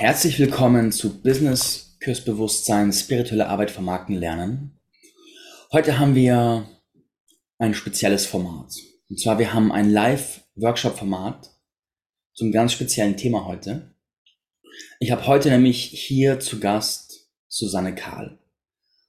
[0.00, 4.80] Herzlich willkommen zu Business Kursbewusstsein, spirituelle Arbeit vermarkten lernen.
[5.72, 6.66] Heute haben wir
[7.58, 8.72] ein spezielles Format.
[9.10, 11.50] Und zwar wir haben ein Live-Workshop-Format
[12.32, 13.94] zum ganz speziellen Thema heute.
[15.00, 18.38] Ich habe heute nämlich hier zu Gast Susanne Kahl.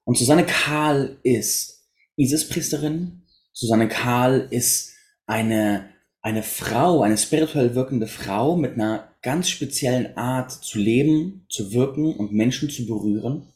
[0.04, 1.88] Und Susanne Kahl ist
[2.18, 3.24] Isis-Priesterin.
[3.54, 4.92] Susanne Kahl ist
[5.26, 5.90] eine,
[6.22, 12.16] eine Frau, eine spirituell wirkende Frau mit einer ganz speziellen Art zu leben, zu wirken
[12.16, 13.54] und Menschen zu berühren.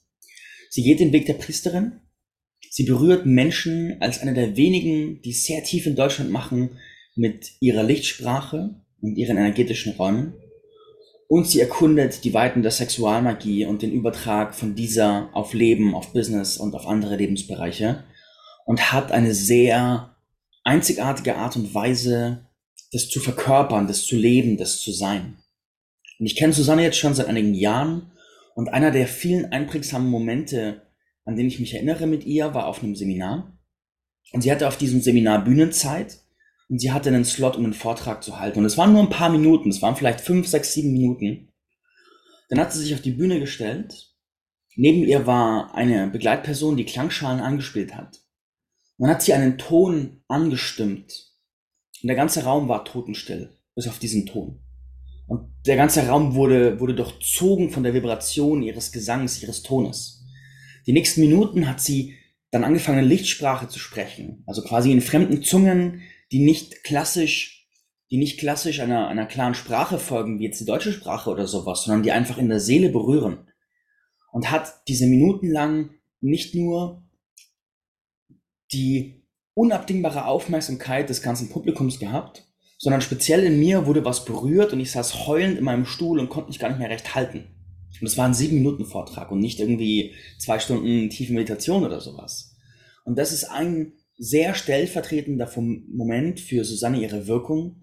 [0.69, 2.01] Sie geht den Weg der Priesterin.
[2.69, 6.77] Sie berührt Menschen als eine der wenigen, die sehr tief in Deutschland machen
[7.15, 10.33] mit ihrer Lichtsprache und ihren energetischen Räumen.
[11.27, 16.13] Und sie erkundet die Weiten der Sexualmagie und den Übertrag von dieser auf Leben, auf
[16.13, 18.03] Business und auf andere Lebensbereiche
[18.65, 20.15] und hat eine sehr
[20.63, 22.45] einzigartige Art und Weise,
[22.91, 25.37] das zu verkörpern, das zu leben, das zu sein.
[26.19, 28.11] Und ich kenne Susanne jetzt schon seit einigen Jahren
[28.55, 30.81] und einer der vielen einprägsamen Momente,
[31.25, 33.57] an den ich mich erinnere mit ihr, war auf einem Seminar.
[34.31, 36.19] Und sie hatte auf diesem Seminar Bühnenzeit
[36.69, 38.59] und sie hatte einen Slot, um einen Vortrag zu halten.
[38.59, 41.53] Und es waren nur ein paar Minuten, es waren vielleicht fünf, sechs, sieben Minuten.
[42.49, 44.13] Dann hat sie sich auf die Bühne gestellt.
[44.75, 48.21] Neben ihr war eine Begleitperson, die Klangschalen angespielt hat.
[48.97, 51.33] Dann hat sie einen Ton angestimmt.
[52.01, 54.64] Und der ganze Raum war totenstill, bis auf diesen Ton.
[55.27, 60.23] Und der ganze Raum wurde, wurde durchzogen von der Vibration ihres Gesangs, ihres Tones.
[60.85, 62.15] Die nächsten Minuten hat sie
[62.51, 64.43] dann angefangen, Lichtsprache zu sprechen.
[64.45, 67.67] Also quasi in fremden Zungen, die nicht klassisch,
[68.11, 71.83] die nicht klassisch einer, einer klaren Sprache folgen, wie jetzt die deutsche Sprache oder sowas,
[71.83, 73.49] sondern die einfach in der Seele berühren.
[74.31, 75.89] Und hat diese Minuten lang
[76.21, 77.03] nicht nur
[78.71, 84.79] die unabdingbare Aufmerksamkeit des ganzen Publikums gehabt, sondern speziell in mir wurde was berührt und
[84.79, 87.45] ich saß heulend in meinem Stuhl und konnte mich gar nicht mehr recht halten.
[87.99, 92.01] Und es war ein sieben Minuten Vortrag und nicht irgendwie zwei Stunden tiefe Meditation oder
[92.01, 92.55] sowas.
[93.05, 97.81] Und das ist ein sehr stellvertretender Moment für Susanne ihre Wirkung.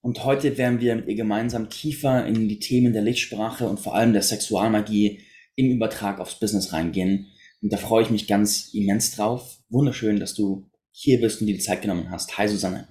[0.00, 3.94] Und heute werden wir mit ihr gemeinsam tiefer in die Themen der Lichtsprache und vor
[3.94, 5.20] allem der Sexualmagie
[5.56, 7.28] im Übertrag aufs Business reingehen.
[7.62, 9.62] Und da freue ich mich ganz immens drauf.
[9.70, 12.36] Wunderschön, dass du hier bist und dir die Zeit genommen hast.
[12.36, 12.86] Hi Susanne.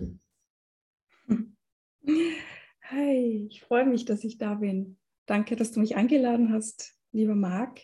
[2.06, 4.98] Hi, ich freue mich, dass ich da bin.
[5.26, 7.82] Danke, dass du mich eingeladen hast, lieber Marc.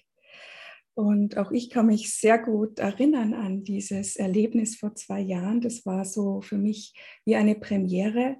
[0.93, 5.61] Und auch ich kann mich sehr gut erinnern an dieses Erlebnis vor zwei Jahren.
[5.61, 6.93] Das war so für mich
[7.23, 8.35] wie eine Premiere,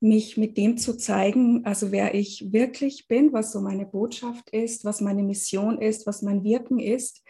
[0.00, 4.84] mich mit dem zu zeigen, also wer ich wirklich bin, was so meine Botschaft ist,
[4.84, 7.22] was meine Mission ist, was mein Wirken ist.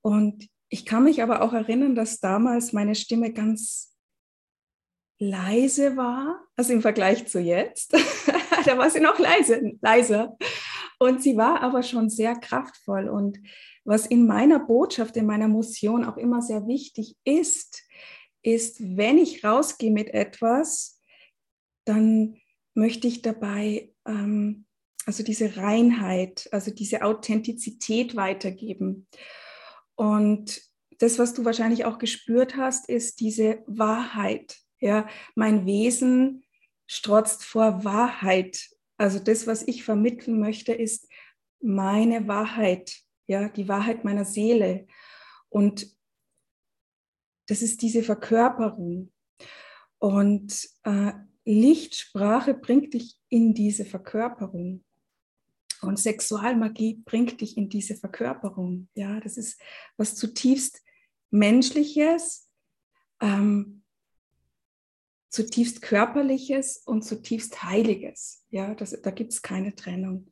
[0.00, 3.91] Und ich kann mich aber auch erinnern, dass damals meine Stimme ganz
[5.22, 7.92] leise war, also im Vergleich zu jetzt.
[8.64, 10.36] da war sie noch leise, leiser.
[10.98, 13.08] Und sie war aber schon sehr kraftvoll.
[13.08, 13.38] Und
[13.84, 17.82] was in meiner Botschaft, in meiner Mission auch immer sehr wichtig ist,
[18.42, 21.00] ist, wenn ich rausgehe mit etwas,
[21.84, 22.36] dann
[22.74, 24.66] möchte ich dabei ähm,
[25.06, 29.08] also diese Reinheit, also diese Authentizität weitergeben.
[29.94, 30.62] Und
[30.98, 34.61] das, was du wahrscheinlich auch gespürt hast, ist diese Wahrheit.
[34.82, 36.44] Ja, mein Wesen
[36.88, 38.68] strotzt vor Wahrheit.
[38.96, 41.08] Also das, was ich vermitteln möchte, ist
[41.60, 42.96] meine Wahrheit,
[43.28, 44.88] ja, die Wahrheit meiner Seele.
[45.48, 45.86] Und
[47.46, 49.12] das ist diese Verkörperung.
[49.98, 51.12] Und äh,
[51.44, 54.84] Lichtsprache bringt dich in diese Verkörperung.
[55.80, 58.88] Und Sexualmagie bringt dich in diese Verkörperung.
[58.94, 59.60] Ja, das ist
[59.96, 60.82] was zutiefst
[61.30, 62.48] Menschliches,
[63.20, 63.81] ähm,
[65.32, 68.44] zutiefst Körperliches und zutiefst Heiliges.
[68.50, 70.28] Ja, das, da gibt es keine Trennung.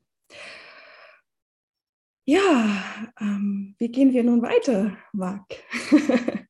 [2.23, 5.55] Ja, ähm, wie gehen wir nun weiter, Marc?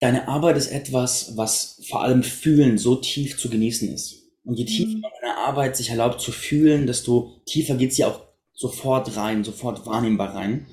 [0.00, 4.24] Deine Arbeit ist etwas, was vor allem Fühlen so tief zu genießen ist.
[4.44, 5.00] Und je tiefer mhm.
[5.00, 9.86] man eine Arbeit sich erlaubt zu fühlen, desto tiefer geht sie auch sofort rein, sofort
[9.86, 10.66] wahrnehmbar rein.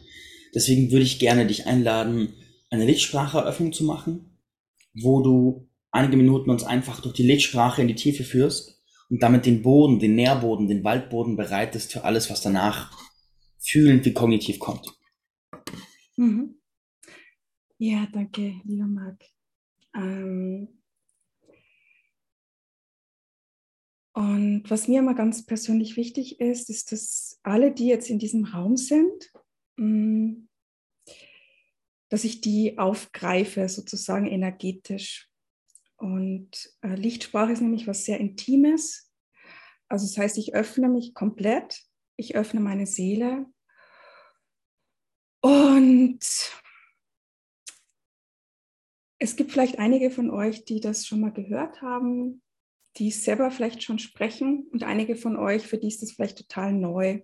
[0.56, 2.34] Deswegen würde ich gerne dich einladen,
[2.72, 4.40] eine Lichtspracheeröffnung zu machen,
[4.96, 5.65] wo du
[5.96, 10.00] einige Minuten uns einfach durch die Lichtsprache in die Tiefe führst und damit den Boden,
[10.00, 12.92] den Nährboden, den Waldboden bereitest für alles, was danach
[13.60, 14.94] fühlend wie kognitiv kommt.
[16.18, 16.60] Mhm.
[17.78, 19.24] Ja, danke, lieber Marc.
[19.96, 20.82] Ähm
[24.14, 28.46] und was mir immer ganz persönlich wichtig ist, ist, dass alle, die jetzt in diesem
[28.46, 29.32] Raum sind,
[29.78, 30.48] mm,
[32.10, 35.30] dass ich die aufgreife, sozusagen energetisch.
[36.06, 39.12] Und äh, Lichtsprache ist nämlich was sehr Intimes.
[39.88, 41.86] Also das heißt, ich öffne mich komplett
[42.18, 43.46] ich öffne meine Seele
[45.42, 46.20] und
[49.20, 52.42] es gibt vielleicht einige von euch, die das schon mal gehört haben,
[52.98, 56.74] die selber vielleicht schon sprechen und einige von euch, für die ist das vielleicht total
[56.74, 57.22] neu.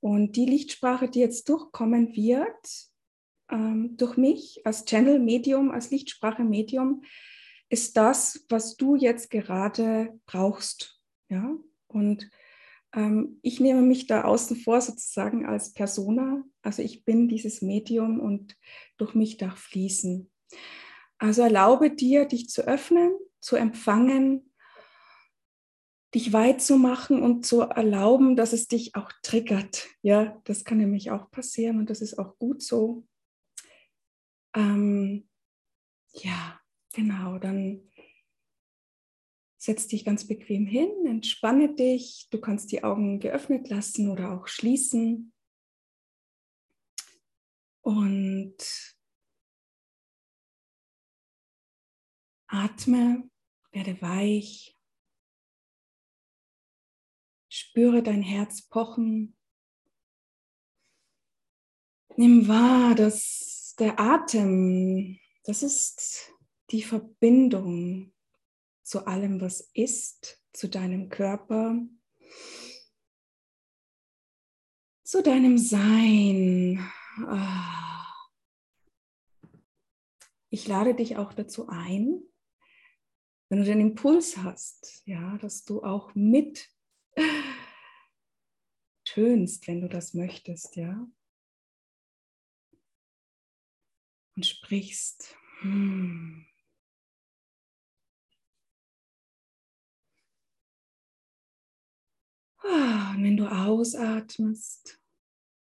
[0.00, 2.90] Und die Lichtsprache, die jetzt durchkommen wird,
[3.50, 7.02] ähm, durch mich als Channel-Medium, als Lichtsprache-Medium,
[7.68, 11.00] ist das, was du jetzt gerade brauchst.
[11.28, 11.56] Ja?
[11.86, 12.30] Und
[12.94, 16.44] ähm, ich nehme mich da außen vor sozusagen als Persona.
[16.62, 18.56] Also ich bin dieses Medium und
[18.96, 20.30] durch mich darf fließen.
[21.18, 24.52] Also erlaube dir, dich zu öffnen, zu empfangen,
[26.14, 29.88] dich weit zu machen und zu erlauben, dass es dich auch triggert.
[30.02, 33.04] Ja, das kann nämlich auch passieren und das ist auch gut so.
[34.54, 35.28] Ähm,
[36.12, 36.60] ja,
[36.94, 37.90] genau, dann
[39.64, 42.28] setz dich ganz bequem hin, entspanne dich.
[42.30, 45.32] Du kannst die Augen geöffnet lassen oder auch schließen.
[47.80, 48.56] Und
[52.46, 53.30] atme,
[53.72, 54.78] werde weich.
[57.48, 59.36] Spüre dein Herz pochen.
[62.16, 66.33] Nimm wahr, dass der Atem, das ist
[66.70, 68.12] die Verbindung
[68.82, 71.76] zu allem, was ist, zu deinem Körper,
[75.02, 76.78] zu deinem Sein.
[77.26, 78.04] Ah.
[80.50, 82.22] Ich lade dich auch dazu ein,
[83.48, 86.70] wenn du den Impuls hast, ja, dass du auch mit
[89.04, 91.06] tönst, wenn du das möchtest, ja.
[94.36, 95.36] Und sprichst.
[95.60, 96.46] Hmm.
[102.64, 105.00] Und wenn du ausatmest,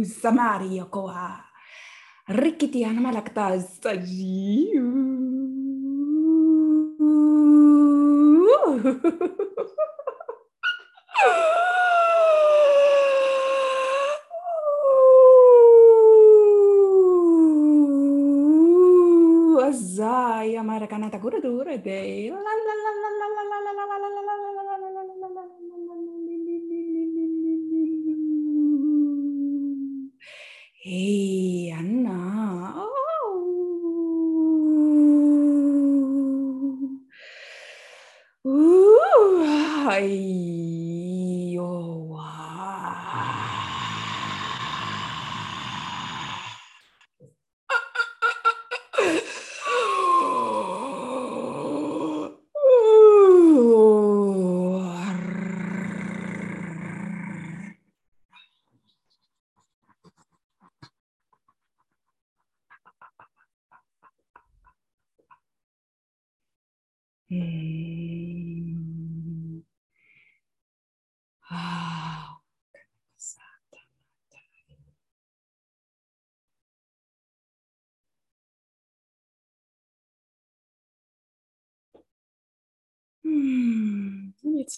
[0.04, 1.44] Samari Yokoha.
[2.30, 4.74] Rikiti Anamalakta Saji.
[19.72, 22.21] Azai, Amarakanata Guru Dure Dei.
[30.82, 32.74] Hey, Anna.
[32.76, 32.90] Oh.
[38.48, 40.41] Ooh, ah, ay,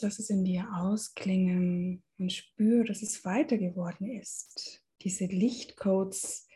[0.03, 4.83] lass es in dir ausklingen und spür, dass es weiter geworden ist.
[5.01, 6.48] Diese Lichtcodes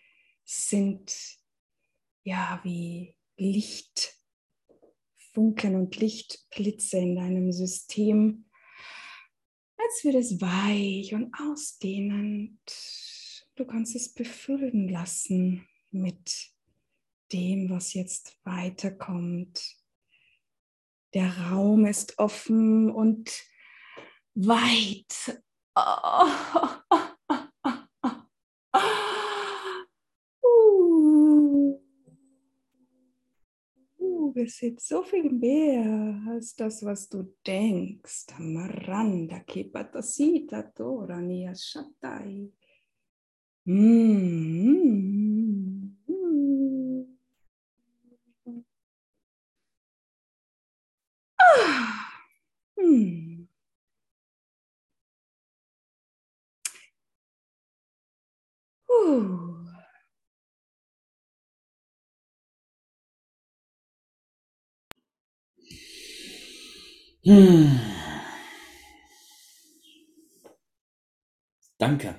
[0.43, 1.39] sind
[2.23, 4.15] ja wie Lichtfunken
[5.75, 8.45] und Lichtblitze in deinem System,
[9.77, 12.59] als wird es weich und ausdehnend.
[13.55, 16.51] Du kannst es befüllen lassen mit
[17.31, 19.76] dem, was jetzt weiterkommt.
[21.17, 23.27] Der Raum ist offen und
[24.35, 25.41] weit.
[25.75, 26.27] Oh.
[34.35, 38.27] es ist so viel mehr als das, was du denkst.
[38.37, 42.51] Maranda kipatasita tora nia shatai.
[43.65, 45.26] Mm.
[67.27, 67.77] Hm.
[71.77, 72.15] Danke.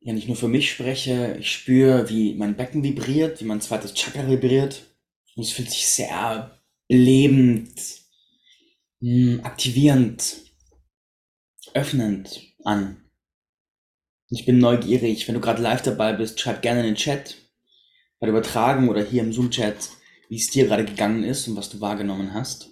[0.00, 3.94] Ja, nicht nur für mich spreche, ich spüre, wie mein Becken vibriert, wie mein zweites
[3.94, 4.94] Chakra vibriert.
[5.36, 7.72] Und es fühlt sich sehr lebend,
[9.00, 10.36] hm, aktivierend,
[11.72, 13.10] öffnend an.
[14.28, 15.26] Ich bin neugierig.
[15.26, 17.36] Wenn du gerade live dabei bist, schreib gerne in den Chat,
[18.20, 19.96] bei der Übertragung oder hier im Zoom-Chat,
[20.28, 22.70] wie es dir gerade gegangen ist und was du wahrgenommen hast.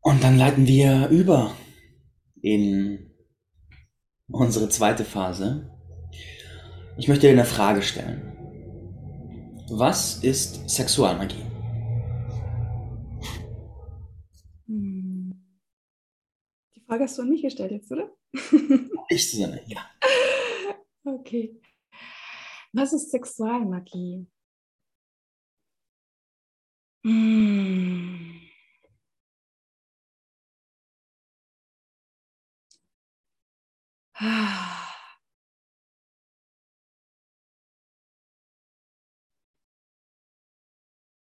[0.00, 1.54] Und dann leiten wir über
[2.40, 3.10] in
[4.28, 5.70] unsere zweite Phase.
[6.96, 8.26] Ich möchte dir eine Frage stellen.
[9.70, 11.44] Was ist Sexualmagie?
[14.66, 15.34] Die
[16.86, 18.10] Frage hast du an mich gestellt jetzt, oder?
[19.08, 19.78] Ich, Susanne, ja.
[21.02, 21.58] Okay.
[22.72, 24.26] Was ist Sexualmagie?
[27.04, 28.40] Hm.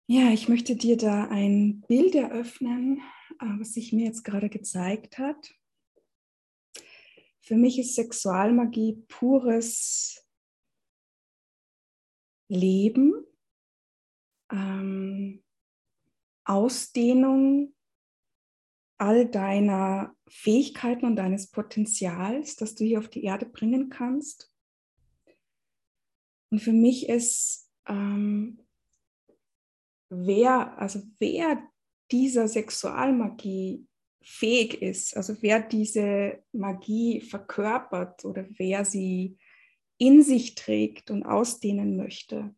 [0.07, 3.03] Ja, ich möchte dir da ein Bild eröffnen,
[3.41, 5.55] äh, was sich mir jetzt gerade gezeigt hat.
[7.41, 10.24] Für mich ist Sexualmagie pures
[12.49, 13.25] Leben,
[14.51, 15.43] ähm,
[16.45, 17.75] Ausdehnung
[18.99, 24.53] all deiner Fähigkeiten und deines Potenzials, das du hier auf die Erde bringen kannst.
[26.51, 28.61] Und für mich ist, ähm,
[30.09, 31.63] wer, also wer
[32.11, 33.87] dieser Sexualmagie
[34.23, 39.37] fähig ist, also wer diese Magie verkörpert oder wer sie
[40.07, 42.55] in sich trägt und ausdehnen möchte,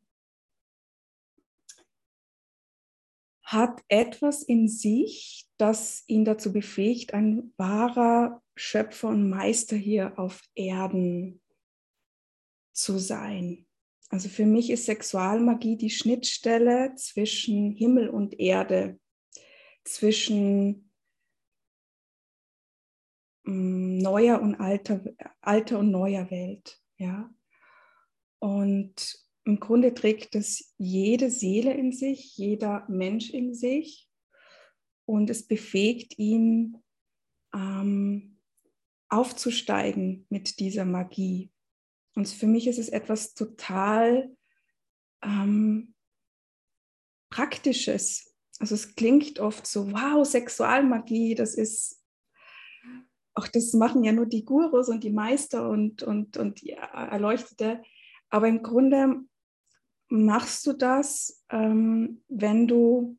[3.42, 10.42] hat etwas in sich, das ihn dazu befähigt, ein wahrer Schöpfer und Meister hier auf
[10.56, 11.40] Erden
[12.72, 13.66] zu sein.
[14.08, 18.98] Also für mich ist Sexualmagie die Schnittstelle zwischen Himmel und Erde,
[19.84, 20.90] zwischen
[23.44, 25.04] mm, neuer und alter,
[25.40, 26.82] alter und neuer Welt.
[26.98, 27.30] Ja?
[28.38, 34.08] Und im Grunde trägt es jede Seele in sich, jeder Mensch in sich
[35.04, 36.82] und es befähigt ihn,
[37.54, 38.38] ähm,
[39.08, 41.52] aufzusteigen mit dieser Magie.
[42.14, 44.36] Und für mich ist es etwas total
[45.22, 45.94] ähm,
[47.30, 48.34] Praktisches.
[48.58, 52.02] Also es klingt oft so, wow, Sexualmagie, das ist
[53.36, 57.82] auch das machen ja nur die Gurus und die Meister und, und, und die Erleuchtete.
[58.30, 59.20] Aber im Grunde
[60.08, 63.18] machst du das, ähm, wenn du,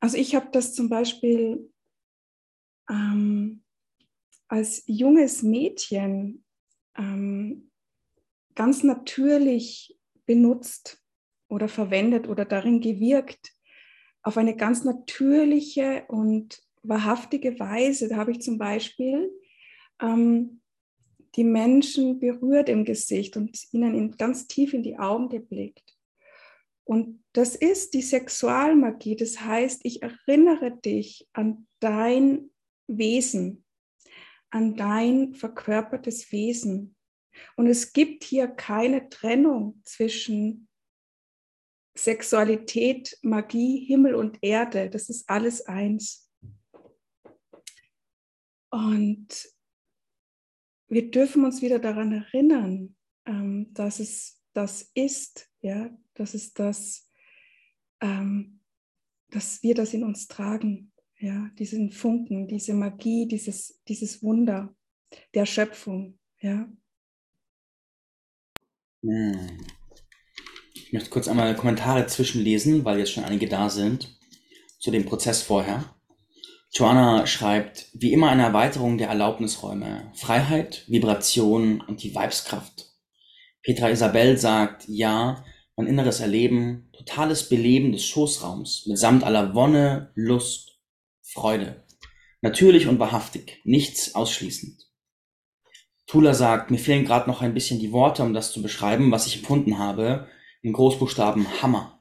[0.00, 1.70] also ich habe das zum Beispiel
[2.88, 3.62] ähm,
[4.48, 6.42] als junges Mädchen
[6.96, 7.70] ähm,
[8.54, 11.04] ganz natürlich benutzt
[11.48, 13.57] oder verwendet oder darin gewirkt
[14.22, 18.08] auf eine ganz natürliche und wahrhaftige Weise.
[18.08, 19.30] Da habe ich zum Beispiel
[20.00, 20.60] ähm,
[21.36, 25.96] die Menschen berührt im Gesicht und ihnen in, ganz tief in die Augen geblickt.
[26.84, 29.14] Und das ist die Sexualmagie.
[29.14, 32.50] Das heißt, ich erinnere dich an dein
[32.86, 33.64] Wesen,
[34.50, 36.96] an dein verkörpertes Wesen.
[37.56, 40.67] Und es gibt hier keine Trennung zwischen
[41.98, 44.88] Sexualität, Magie, Himmel und Erde.
[44.88, 46.30] Das ist alles eins.
[48.70, 49.48] Und
[50.88, 57.10] wir dürfen uns wieder daran erinnern, ähm, dass es das ist, ja, dass es das,
[58.00, 58.60] ähm,
[59.30, 64.74] dass wir das in uns tragen, ja, diesen Funken, diese Magie, dieses, dieses Wunder
[65.34, 66.70] der Schöpfung, ja.
[69.02, 69.77] Hm.
[70.88, 74.16] Ich möchte kurz einmal Kommentare zwischenlesen, weil jetzt schon einige da sind
[74.78, 75.84] zu dem Prozess vorher.
[76.72, 82.86] Joanna schreibt, wie immer eine Erweiterung der Erlaubnisräume, Freiheit, Vibration und die Weibskraft.
[83.62, 85.44] Petra Isabel sagt, ja,
[85.76, 90.78] mein inneres Erleben, totales Beleben des Schoßraums, mitsamt aller Wonne, Lust,
[91.20, 91.84] Freude.
[92.40, 94.86] Natürlich und wahrhaftig, nichts ausschließend.
[96.06, 99.26] Tula sagt, mir fehlen gerade noch ein bisschen die Worte, um das zu beschreiben, was
[99.26, 100.28] ich empfunden habe,
[100.62, 101.98] in Großbuchstaben Hammer.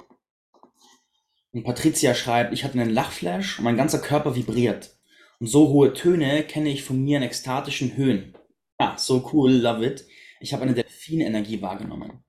[1.51, 4.97] Und Patricia schreibt, ich hatte einen Lachflash und mein ganzer Körper vibriert.
[5.39, 8.35] Und so hohe Töne kenne ich von mir in ekstatischen Höhen.
[8.77, 10.05] Ah, so cool, love it.
[10.39, 12.23] Ich habe eine Delfinenergie wahrgenommen.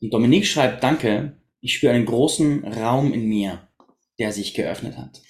[0.00, 3.68] Und Dominique schreibt, danke, ich spüre einen großen Raum in mir,
[4.18, 5.22] der sich geöffnet hat.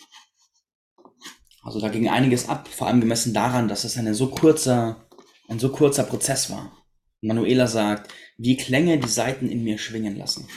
[1.62, 5.06] Also da ging einiges ab, vor allem gemessen daran, dass es eine so kurzer,
[5.48, 6.81] ein so kurzer Prozess war.
[7.22, 10.48] Manuela sagt, wie Klänge die Saiten in mir schwingen lassen.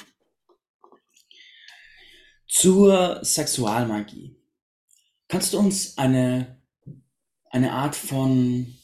[2.47, 4.35] Zur Sexualmagie.
[5.27, 6.61] Kannst du uns eine,
[7.51, 8.75] eine Art von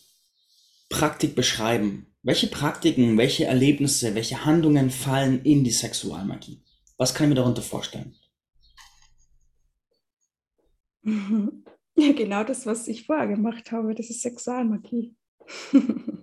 [0.90, 2.06] Praktik beschreiben?
[2.22, 6.62] Welche Praktiken, welche Erlebnisse, welche Handlungen fallen in die Sexualmagie?
[6.98, 8.16] Was kann ich mir darunter vorstellen?
[11.98, 15.14] Ja, genau das, was ich vorher gemacht habe, das ist Sexualmagie.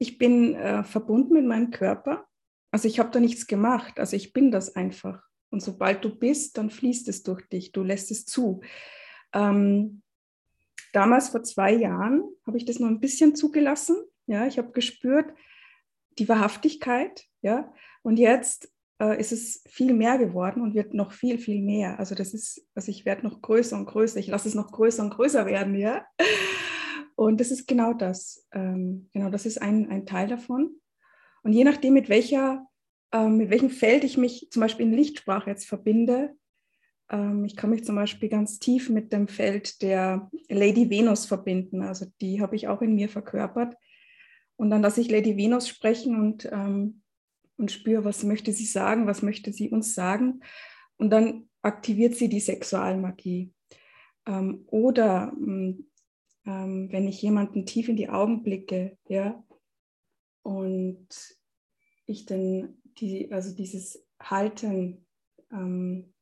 [0.00, 2.26] ich bin äh, verbunden mit meinem Körper.
[2.70, 4.00] Also ich habe da nichts gemacht.
[4.00, 5.22] Also ich bin das einfach.
[5.50, 8.62] Und sobald du bist, dann fließt es durch dich, du lässt es zu.
[9.34, 10.02] Ähm,
[10.94, 13.96] damals vor zwei Jahren habe ich das noch ein bisschen zugelassen.
[14.26, 15.34] Ja, ich habe gespürt
[16.18, 17.26] die Wahrhaftigkeit.
[17.42, 17.70] Ja,
[18.02, 18.72] und jetzt
[19.02, 21.98] äh, ist es viel mehr geworden und wird noch viel, viel mehr.
[21.98, 24.18] Also das ist, also ich werde noch größer und größer.
[24.18, 25.74] Ich lasse es noch größer und größer werden.
[25.74, 26.06] Ja,
[27.28, 28.46] und das ist genau das.
[28.52, 30.80] Ähm, genau, das ist ein, ein Teil davon.
[31.42, 32.66] Und je nachdem, mit welcher
[33.12, 36.34] ähm, mit welchem Feld ich mich zum Beispiel in Lichtsprache jetzt verbinde.
[37.10, 41.82] Ähm, ich kann mich zum Beispiel ganz tief mit dem Feld der Lady Venus verbinden.
[41.82, 43.76] Also die habe ich auch in mir verkörpert.
[44.56, 47.02] Und dann lasse ich Lady Venus sprechen und, ähm,
[47.56, 50.40] und spüre, was möchte sie sagen, was möchte sie uns sagen.
[50.96, 53.52] Und dann aktiviert sie die Sexualmagie.
[54.26, 55.32] Ähm, oder
[56.46, 59.42] ähm, wenn ich jemanden tief in die Augen blicke, ja,
[60.42, 61.08] und
[62.06, 65.06] ich dann die, also dieses Halten,
[65.52, 66.12] ähm,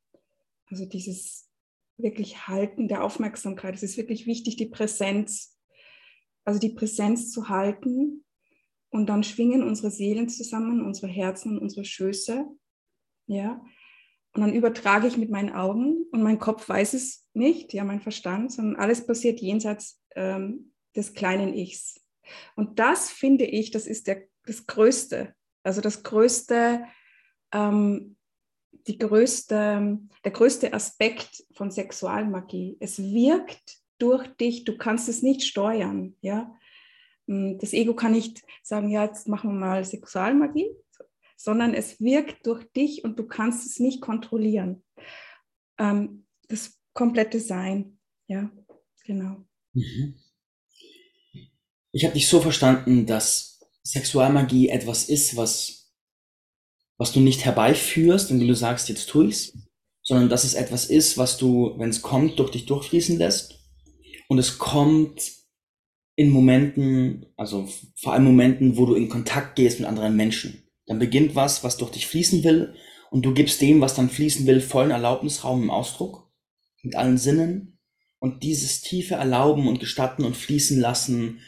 [0.67, 1.49] also dieses
[1.97, 3.75] wirklich Halten der Aufmerksamkeit.
[3.75, 5.57] Es ist wirklich wichtig, die Präsenz,
[6.45, 8.23] also die Präsenz zu halten.
[8.91, 12.45] Und dann schwingen unsere Seelen zusammen, unsere Herzen und unsere Schöße.
[13.27, 13.61] Ja.
[14.33, 18.01] Und dann übertrage ich mit meinen Augen und mein Kopf weiß es nicht, ja, mein
[18.01, 22.01] Verstand, sondern alles passiert jenseits ähm, des kleinen Ichs.
[22.55, 26.85] Und das finde ich, das ist der, das Größte, also das größte,
[27.51, 28.17] ähm,
[28.87, 32.77] die größte, der größte Aspekt von Sexualmagie.
[32.79, 36.15] Es wirkt durch dich, du kannst es nicht steuern.
[36.21, 36.55] Ja?
[37.27, 40.69] Mm, das Ego kann nicht sagen, ja, jetzt machen wir mal Sexualmagie,
[41.35, 44.83] sondern es wirkt durch dich und du kannst es nicht kontrollieren.
[45.77, 48.49] Ähm, das komplette Sein, ja,
[49.05, 49.45] genau.
[49.73, 50.15] Mhm.
[51.91, 55.91] Ich habe dich so verstanden, dass Sexualmagie etwas ist, was,
[56.97, 59.53] was du nicht herbeiführst, indem du sagst, jetzt tue ich's,
[60.03, 63.59] sondern dass es etwas ist, was du, wenn es kommt, durch dich durchfließen lässt.
[64.27, 65.39] Und es kommt
[66.15, 70.63] in Momenten, also vor allem Momenten, wo du in Kontakt gehst mit anderen Menschen.
[70.85, 72.75] Dann beginnt was, was durch dich fließen will
[73.09, 76.29] und du gibst dem, was dann fließen will, vollen Erlaubnisraum im Ausdruck,
[76.83, 77.78] mit allen Sinnen.
[78.19, 81.39] Und dieses tiefe Erlauben und Gestatten und Fließen lassen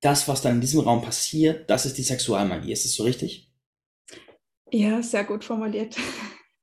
[0.00, 2.72] das, was dann in diesem Raum passiert, das ist die Sexualmagie.
[2.72, 3.50] Ist das so richtig?
[4.70, 5.96] Ja, sehr gut formuliert.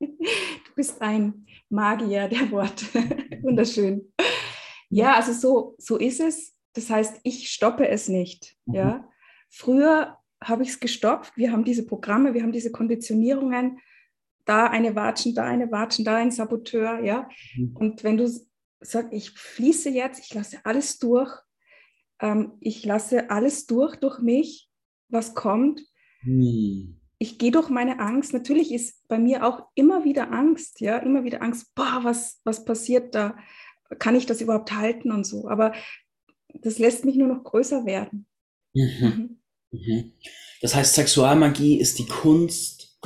[0.00, 2.86] Du bist ein Magier der Worte.
[3.42, 4.12] Wunderschön.
[4.90, 6.56] Ja, also so, so ist es.
[6.74, 8.54] Das heißt, ich stoppe es nicht.
[8.66, 8.74] Mhm.
[8.74, 9.08] Ja.
[9.50, 11.36] Früher habe ich es gestoppt.
[11.36, 13.80] Wir haben diese Programme, wir haben diese Konditionierungen.
[14.44, 17.00] Da eine Watschen, da eine Watschen, da ein Saboteur.
[17.00, 17.28] Ja.
[17.56, 17.76] Mhm.
[17.76, 18.30] Und wenn du
[18.80, 21.32] sagst, ich fließe jetzt, ich lasse alles durch,
[22.20, 24.68] ähm, ich lasse alles durch, durch mich
[25.08, 25.80] was kommt.
[26.20, 27.00] Hm.
[27.18, 28.32] Ich gehe durch meine Angst.
[28.32, 32.64] Natürlich ist bei mir auch immer wieder Angst, ja, immer wieder Angst, boah, was, was
[32.64, 33.36] passiert da?
[33.98, 35.48] Kann ich das überhaupt halten und so?
[35.48, 35.72] Aber
[36.54, 38.26] das lässt mich nur noch größer werden.
[38.74, 39.38] Mhm.
[39.70, 39.80] Mhm.
[39.80, 40.12] mhm.
[40.60, 43.00] Das heißt, Sexualmagie ist die Kunst,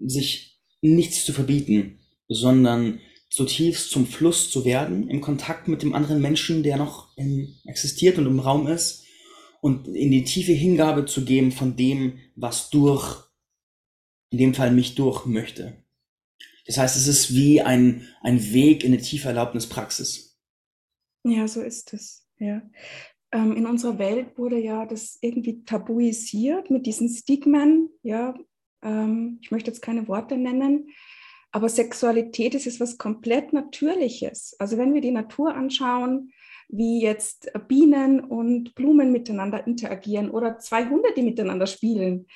[0.00, 3.00] sich nichts zu verbieten, sondern
[3.32, 8.18] zutiefst zum Fluss zu werden, im Kontakt mit dem anderen Menschen, der noch in, existiert
[8.18, 9.04] und im Raum ist,
[9.62, 13.22] und in die tiefe Hingabe zu geben von dem, was durch,
[14.30, 15.82] in dem Fall mich durch möchte.
[16.66, 20.38] Das heißt, es ist wie ein, ein Weg in eine tiefe Erlaubnispraxis.
[21.24, 22.28] Ja, so ist es.
[22.38, 22.60] Ja.
[23.30, 27.88] Ähm, in unserer Welt wurde ja das irgendwie tabuisiert mit diesen Stigmen.
[28.02, 28.34] Ja,
[28.82, 30.88] ähm, ich möchte jetzt keine Worte nennen,
[31.52, 34.56] aber Sexualität ist etwas komplett Natürliches.
[34.58, 36.32] Also wenn wir die Natur anschauen,
[36.68, 42.26] wie jetzt Bienen und Blumen miteinander interagieren oder zwei Hunde, die miteinander spielen.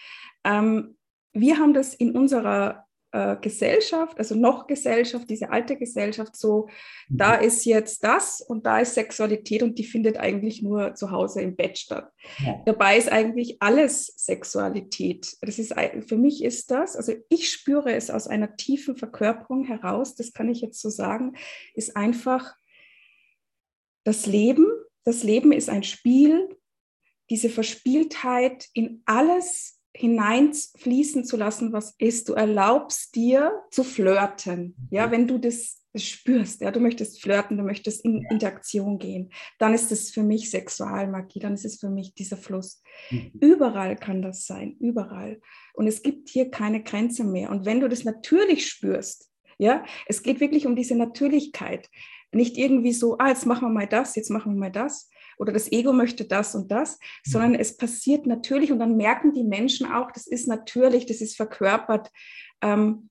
[0.44, 0.96] Ähm,
[1.32, 6.68] wir haben das in unserer äh, Gesellschaft, also noch Gesellschaft, diese alte Gesellschaft, so,
[7.08, 7.16] mhm.
[7.16, 11.42] da ist jetzt das und da ist Sexualität und die findet eigentlich nur zu Hause
[11.42, 12.12] im Bett statt.
[12.44, 12.62] Ja.
[12.66, 15.36] Dabei ist eigentlich alles Sexualität.
[15.40, 15.74] Das ist,
[16.06, 20.48] für mich ist das, also ich spüre es aus einer tiefen Verkörperung heraus, das kann
[20.48, 21.36] ich jetzt so sagen,
[21.74, 22.54] ist einfach
[24.04, 24.66] das Leben.
[25.04, 26.48] Das Leben ist ein Spiel,
[27.30, 32.28] diese Verspieltheit in alles hineinfließen zu lassen, was ist.
[32.28, 34.76] Du erlaubst dir zu flirten.
[34.90, 35.10] Ja, mhm.
[35.10, 39.90] wenn du das spürst, ja, du möchtest flirten, du möchtest in Interaktion gehen, dann ist
[39.92, 42.82] es für mich Sexualmagie, dann ist es für mich dieser Fluss.
[43.10, 43.32] Mhm.
[43.40, 45.40] Überall kann das sein, überall.
[45.72, 47.50] Und es gibt hier keine Grenze mehr.
[47.50, 51.88] Und wenn du das natürlich spürst, ja, es geht wirklich um diese Natürlichkeit.
[52.32, 55.52] Nicht irgendwie so, ah, jetzt machen wir mal das, jetzt machen wir mal das, oder
[55.52, 57.30] das Ego möchte das und das, mhm.
[57.30, 61.36] sondern es passiert natürlich und dann merken die Menschen auch, das ist natürlich, das ist
[61.36, 62.10] verkörpert
[62.62, 63.10] ähm,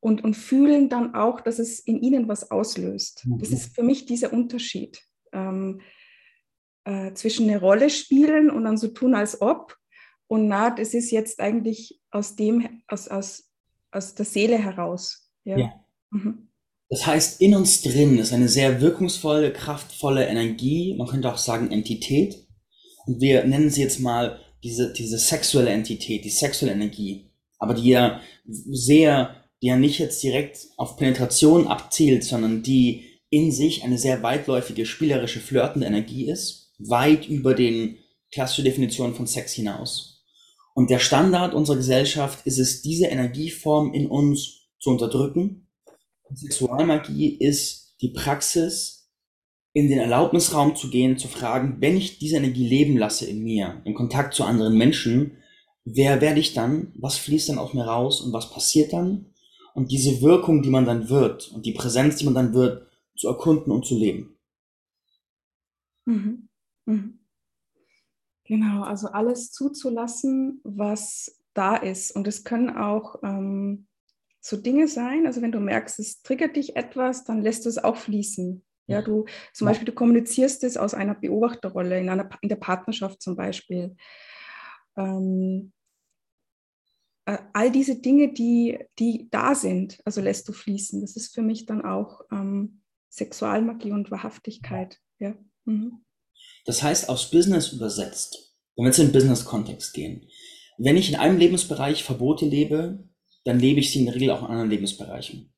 [0.00, 3.26] und, und fühlen dann auch, dass es in ihnen was auslöst.
[3.38, 3.56] Das mhm.
[3.56, 5.02] ist für mich dieser Unterschied
[5.32, 5.80] ähm,
[6.84, 9.76] äh, zwischen eine Rolle spielen und dann so tun, als ob
[10.30, 13.50] und na, das ist jetzt eigentlich aus dem, aus, aus,
[13.90, 15.28] aus der Seele heraus.
[15.42, 15.58] Ja.
[15.58, 15.84] ja.
[16.10, 16.49] Mhm.
[16.90, 21.70] Das heißt, in uns drin ist eine sehr wirkungsvolle, kraftvolle Energie, man könnte auch sagen
[21.70, 22.48] Entität.
[23.06, 27.30] Und wir nennen sie jetzt mal diese, diese sexuelle Entität, die sexuelle Energie.
[27.58, 33.52] Aber die ja sehr, die ja nicht jetzt direkt auf Penetration abzielt, sondern die in
[33.52, 37.98] sich eine sehr weitläufige, spielerische, flirtende Energie ist, weit über den
[38.32, 40.24] klassische Definition von Sex hinaus.
[40.74, 45.68] Und der Standard unserer Gesellschaft ist es, diese Energieform in uns zu unterdrücken
[46.34, 49.00] Sexualmagie ist die Praxis,
[49.72, 53.80] in den Erlaubnisraum zu gehen, zu fragen, wenn ich diese Energie leben lasse in mir,
[53.84, 55.36] im Kontakt zu anderen Menschen,
[55.84, 56.92] wer werde ich dann?
[56.96, 59.26] Was fließt dann aus mir raus und was passiert dann?
[59.74, 63.28] Und diese Wirkung, die man dann wird und die Präsenz, die man dann wird, zu
[63.28, 64.36] erkunden und zu leben.
[66.06, 66.48] Mhm.
[66.86, 67.20] Mhm.
[68.44, 72.10] Genau, also alles zuzulassen, was da ist.
[72.10, 73.86] Und es können auch ähm,
[74.40, 75.26] so Dinge sein.
[75.26, 78.64] Also wenn du merkst, es triggert dich etwas, dann lässt du es auch fließen.
[78.86, 83.22] Ja, du zum Beispiel, du kommunizierst es aus einer Beobachterrolle, in, einer, in der Partnerschaft
[83.22, 83.94] zum Beispiel.
[84.96, 85.72] Ähm,
[87.26, 91.00] äh, all diese Dinge, die, die da sind, also lässt du fließen.
[91.02, 94.98] Das ist für mich dann auch ähm, Sexualmagie und Wahrhaftigkeit.
[95.20, 95.34] Ja.
[95.66, 96.04] Mhm.
[96.64, 100.28] Das heißt, aufs Business übersetzt, wenn wir jetzt in den Business-Kontext gehen,
[100.78, 103.04] wenn ich in einem Lebensbereich Verbote lebe,
[103.44, 105.52] dann lebe ich sie in der Regel auch in anderen Lebensbereichen.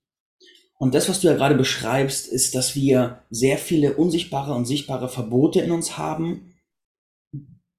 [0.79, 5.09] Und das, was du ja gerade beschreibst, ist, dass wir sehr viele unsichtbare und sichtbare
[5.09, 6.55] Verbote in uns haben,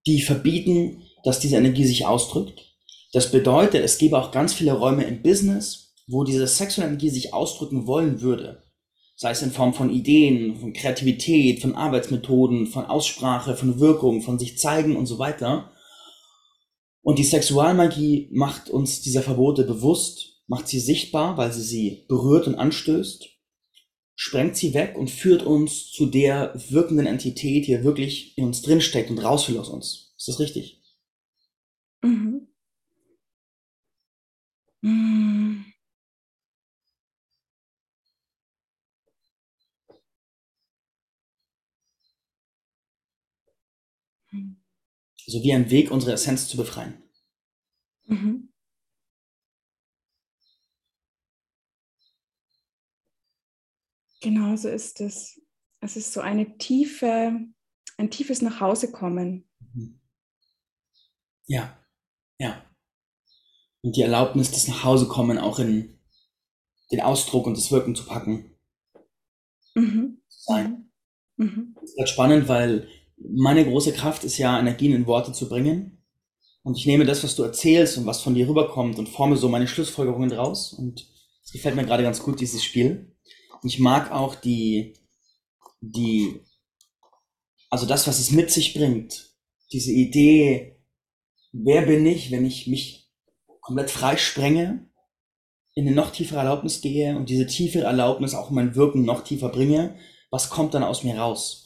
[0.06, 2.74] die verbieten, dass diese Energie sich ausdrückt.
[3.12, 7.34] Das bedeutet, es gäbe auch ganz viele Räume im Business, wo diese sexuelle Energie sich
[7.34, 8.64] ausdrücken wollen würde.
[9.16, 14.40] Sei es in Form von Ideen, von Kreativität, von Arbeitsmethoden, von Aussprache, von Wirkung, von
[14.40, 15.73] sich zeigen und so weiter.
[17.04, 22.48] Und die Sexualmagie macht uns dieser Verbote bewusst, macht sie sichtbar, weil sie sie berührt
[22.48, 23.28] und anstößt,
[24.16, 29.10] sprengt sie weg und führt uns zu der wirkenden Entität, die wirklich in uns drinsteckt
[29.10, 30.14] und raus will aus uns.
[30.18, 30.82] Ist das richtig?
[32.02, 32.48] Mhm.
[34.82, 35.43] Mhm.
[45.26, 47.02] So wie ein Weg, unsere Essenz zu befreien.
[48.06, 48.50] Mhm.
[54.22, 55.42] Genau so ist es.
[55.82, 57.40] Es ist so eine tiefe,
[57.98, 59.50] ein tiefes Nachhausekommen.
[59.74, 60.00] Mhm.
[61.46, 61.78] Ja,
[62.40, 62.64] ja.
[63.82, 66.00] Und die Erlaubnis, das nach Hause kommen, auch in
[66.92, 68.58] den Ausdruck und das Wirken zu packen.
[69.76, 70.22] Mhm.
[70.30, 70.92] Sein.
[71.36, 71.76] Mhm.
[71.76, 72.88] Das ist halt spannend, weil
[73.30, 76.04] meine große Kraft ist ja, Energien in Worte zu bringen.
[76.64, 79.50] Und ich nehme das, was du erzählst und was von dir rüberkommt und forme so
[79.50, 80.74] meine Schlussfolgerungen draus.
[80.74, 81.06] Und
[81.44, 83.14] es gefällt mir gerade ganz gut, dieses Spiel.
[83.64, 84.94] Ich mag auch die,
[85.82, 86.42] die,
[87.70, 89.32] also das, was es mit sich bringt.
[89.72, 90.78] Diese Idee,
[91.52, 93.10] wer bin ich, wenn ich mich
[93.62, 94.90] komplett freisprenge,
[95.76, 99.50] in eine noch tiefere Erlaubnis gehe und diese tiefere Erlaubnis auch mein Wirken noch tiefer
[99.50, 99.96] bringe,
[100.30, 101.63] was kommt dann aus mir raus?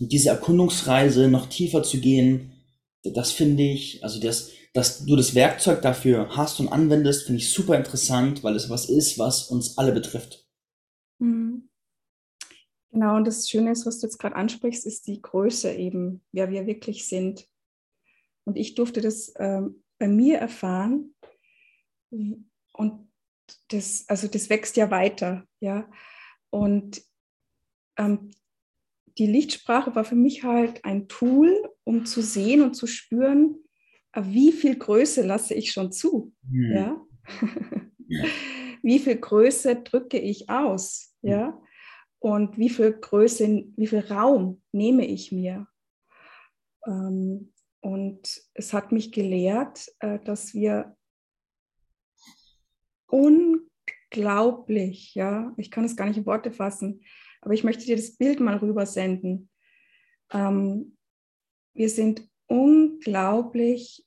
[0.00, 2.52] Diese Erkundungsreise noch tiefer zu gehen,
[3.02, 7.52] das finde ich, also das, dass du das Werkzeug dafür hast und anwendest, finde ich
[7.52, 10.46] super interessant, weil es was ist, was uns alle betrifft.
[11.18, 11.68] Mhm.
[12.92, 16.50] Genau, und das Schöne ist, was du jetzt gerade ansprichst, ist die Größe eben, wer
[16.50, 17.46] wir wirklich sind.
[18.44, 21.14] Und ich durfte das ähm, bei mir erfahren.
[22.10, 23.12] Und
[23.68, 25.88] das, also das wächst ja weiter, ja.
[26.50, 27.02] Und
[27.96, 28.32] ähm,
[29.18, 33.56] die Lichtsprache war für mich halt ein Tool, um zu sehen und zu spüren,
[34.12, 36.72] äh, wie viel Größe lasse ich schon zu, mhm.
[36.72, 37.06] ja.
[38.82, 41.60] wie viel Größe drücke ich aus, ja.
[42.18, 45.66] Und wie viel Größe, wie viel Raum nehme ich mir.
[46.86, 50.96] Ähm, und es hat mich gelehrt, äh, dass wir
[53.06, 57.02] unglaublich, ja, ich kann es gar nicht in Worte fassen,
[57.40, 59.50] aber ich möchte dir das Bild mal rübersenden.
[60.32, 60.96] Ähm,
[61.74, 64.04] wir sind unglaublich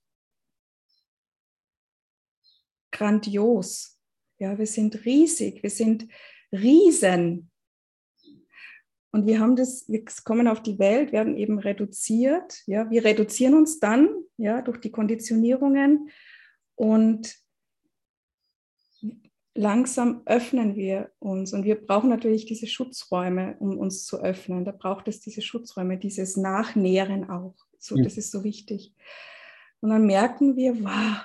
[2.91, 3.99] grandios.
[4.39, 6.07] Ja, wir sind riesig, wir sind
[6.51, 7.49] Riesen.
[9.11, 12.63] Und wir haben das, wir kommen auf die Welt, werden eben reduziert.
[12.65, 16.09] Ja, wir reduzieren uns dann ja, durch die Konditionierungen
[16.75, 17.42] und
[19.55, 24.65] langsam öffnen wir uns und wir brauchen natürlich diese Schutzräume, um uns zu öffnen.
[24.65, 27.55] Da braucht es diese Schutzräume, dieses Nachnähren auch.
[27.77, 28.93] So, das ist so wichtig.
[29.81, 31.17] Und dann merken wir, wow,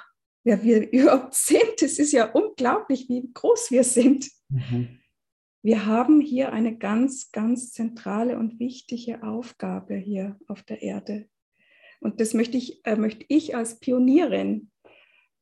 [0.44, 1.80] wer wir überhaupt sind.
[1.80, 4.28] Es ist ja unglaublich, wie groß wir sind.
[4.48, 4.98] Mhm.
[5.62, 11.28] Wir haben hier eine ganz, ganz zentrale und wichtige Aufgabe hier auf der Erde.
[12.00, 14.70] Und das möchte ich, äh, möchte ich als Pionierin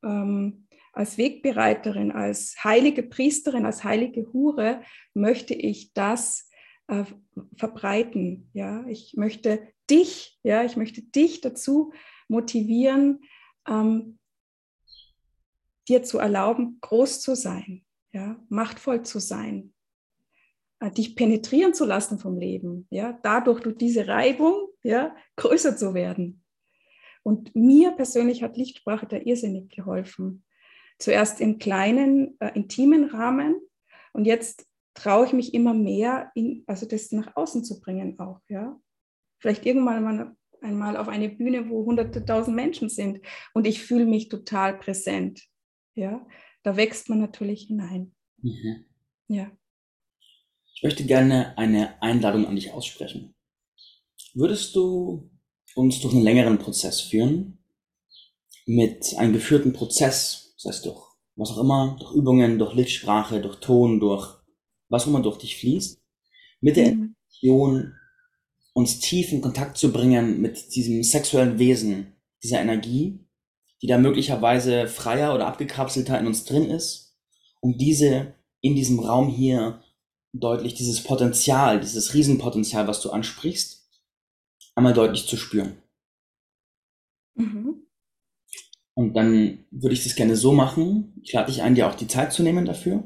[0.03, 0.66] ähm,
[0.97, 4.81] als Wegbereiterin, als heilige Priesterin, als heilige Hure
[5.13, 6.49] möchte ich das
[6.87, 7.05] äh,
[7.55, 8.49] verbreiten.
[8.55, 11.93] Ja, ich möchte dich, ja, ich möchte dich dazu
[12.29, 13.21] motivieren,
[13.69, 14.19] ähm,
[15.87, 19.75] dir zu erlauben, groß zu sein, ja, machtvoll zu sein,
[20.81, 25.93] äh, dich penetrieren zu lassen vom Leben, ja, dadurch durch diese Reibung, ja, größer zu
[25.93, 26.43] werden.
[27.23, 30.46] Und mir persönlich hat Lichtsprache da irrsinnig geholfen.
[30.99, 33.61] Zuerst im kleinen, äh, intimen Rahmen
[34.13, 38.41] und jetzt traue ich mich immer mehr, in, also das nach außen zu bringen auch,
[38.49, 38.81] ja.
[39.39, 43.21] Vielleicht irgendwann mal einmal auf eine Bühne, wo hunderte tausend Menschen sind
[43.53, 45.43] und ich fühle mich total präsent,
[45.95, 46.27] ja.
[46.63, 48.13] Da wächst man natürlich hinein.
[48.39, 48.87] Mhm.
[49.29, 49.51] Ja.
[50.75, 53.35] Ich möchte gerne eine Einladung an dich aussprechen.
[54.35, 55.31] Würdest du
[55.75, 57.59] uns durch einen längeren Prozess führen,
[58.67, 63.57] mit einem geführten Prozess das heißt durch was auch immer, durch Übungen, durch Lichtsprache, durch
[63.57, 64.39] Ton, durch
[64.89, 66.01] was auch immer durch dich fließt,
[66.61, 67.15] mit der mhm.
[67.43, 67.95] Intention,
[68.73, 73.27] uns tief in Kontakt zu bringen mit diesem sexuellen Wesen, dieser Energie,
[73.83, 77.17] die da möglicherweise freier oder abgekapselter in uns drin ist,
[77.61, 79.83] um diese in diesem Raum hier
[80.33, 83.89] deutlich dieses Potenzial, dieses Riesenpotenzial, was du ansprichst,
[84.75, 85.83] einmal deutlich zu spüren.
[87.35, 87.87] Mhm.
[88.97, 91.21] Und dann würde ich das gerne so machen.
[91.23, 93.05] Ich lade dich ein, dir auch die Zeit zu nehmen dafür.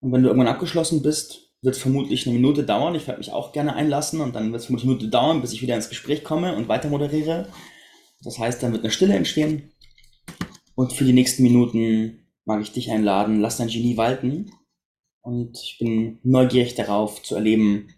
[0.00, 2.94] Und wenn du irgendwann abgeschlossen bist, wird es vermutlich eine Minute dauern.
[2.94, 5.52] Ich werde mich auch gerne einlassen und dann wird es vermutlich eine Minute dauern, bis
[5.52, 7.48] ich wieder ins Gespräch komme und weiter moderiere.
[8.22, 9.72] Das heißt, dann wird eine Stille entstehen.
[10.74, 14.50] Und für die nächsten Minuten mag ich dich einladen, lass dein Genie walten.
[15.20, 17.94] Und ich bin neugierig darauf zu erleben,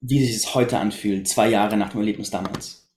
[0.00, 2.87] wie sich es heute anfühlt, zwei Jahre nach dem Erlebnis damals.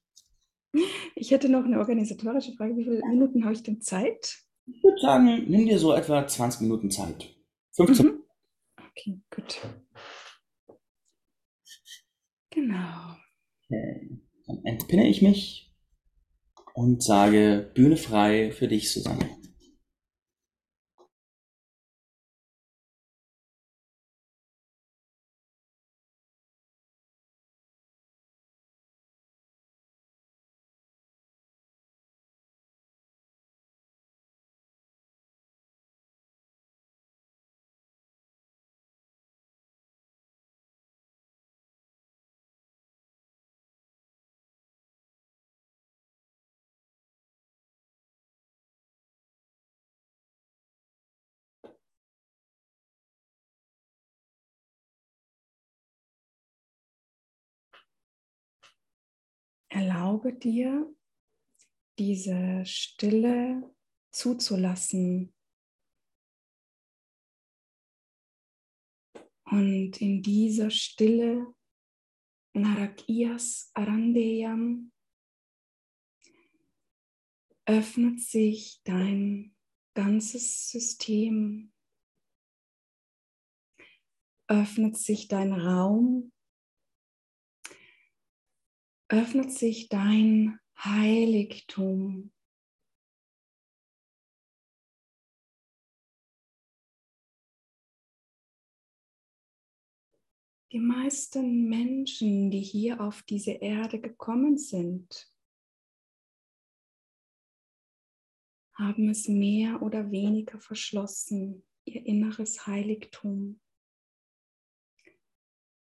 [1.15, 2.75] Ich hätte noch eine organisatorische Frage.
[2.77, 4.39] Wie viele Minuten habe ich denn Zeit?
[4.65, 7.35] Ich würde sagen, nimm dir so etwa 20 Minuten Zeit.
[7.73, 8.05] 15.
[8.05, 8.23] Mhm.
[8.89, 9.61] Okay, gut.
[12.49, 13.15] Genau.
[13.65, 14.09] Okay.
[14.47, 15.73] Dann entpinne ich mich
[16.73, 19.40] und sage Bühne frei für dich, Susanne.
[59.81, 60.95] Erlaube dir,
[61.97, 63.75] diese Stille
[64.11, 65.33] zuzulassen.
[69.45, 71.47] Und in dieser Stille,
[72.53, 74.91] Narakias Arandeyam,
[77.65, 79.55] öffnet sich dein
[79.95, 81.73] ganzes System,
[84.47, 86.31] öffnet sich dein Raum,
[89.11, 92.31] öffnet sich dein Heiligtum.
[100.71, 105.29] Die meisten Menschen, die hier auf diese Erde gekommen sind,
[108.75, 113.59] haben es mehr oder weniger verschlossen, ihr inneres Heiligtum.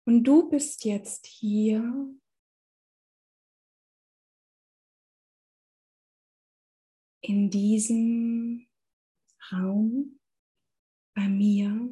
[0.06, 2.18] Und du bist jetzt hier
[7.28, 8.66] in diesem
[9.52, 10.18] Raum
[11.14, 11.90] bei mir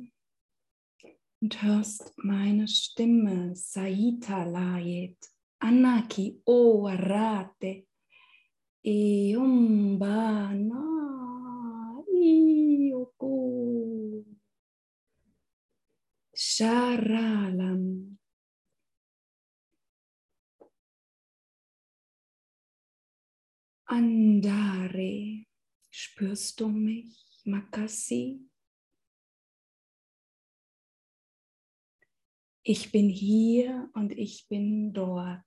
[1.41, 5.17] und hörst meine Stimme, Saita Layet,
[5.59, 7.85] Anaki O Arate,
[16.33, 18.14] Sharalam.
[23.87, 25.45] Andare,
[25.91, 28.49] spürst du mich, Makasi?
[32.63, 35.45] Ich bin hier und ich bin dort.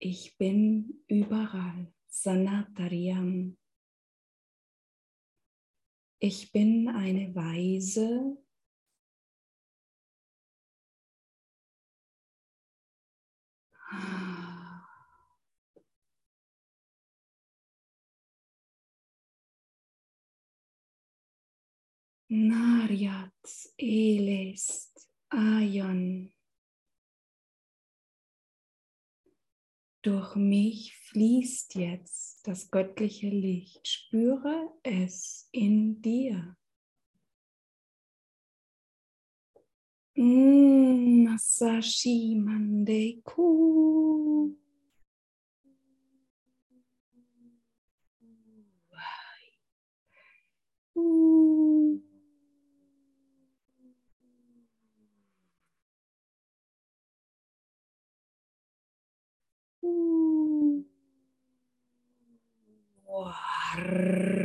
[0.00, 1.92] Ich bin überall.
[2.08, 3.56] Sanatariam.
[6.18, 8.36] Ich bin eine Weise.
[22.30, 23.32] Naryat
[23.78, 26.30] Elest Ayon.
[30.02, 33.88] Durch mich fließt jetzt das göttliche Licht.
[33.88, 36.54] Spüre es in dir.
[41.34, 43.38] Nasashi Mandeku.
[50.94, 52.07] Ooh.
[63.86, 64.37] Du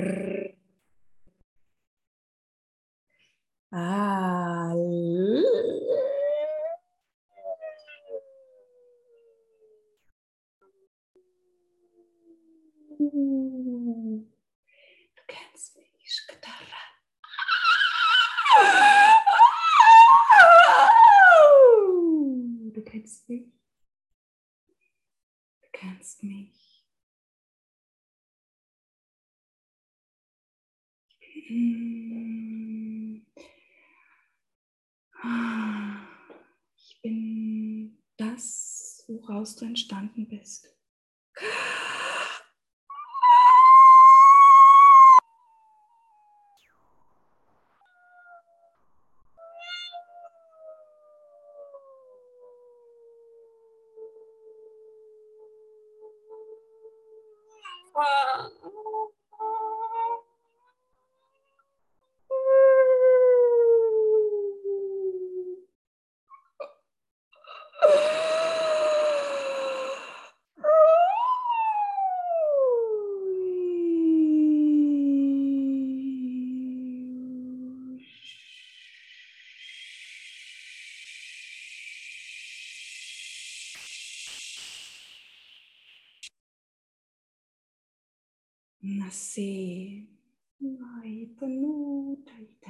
[39.44, 40.70] woraus du entstanden bist.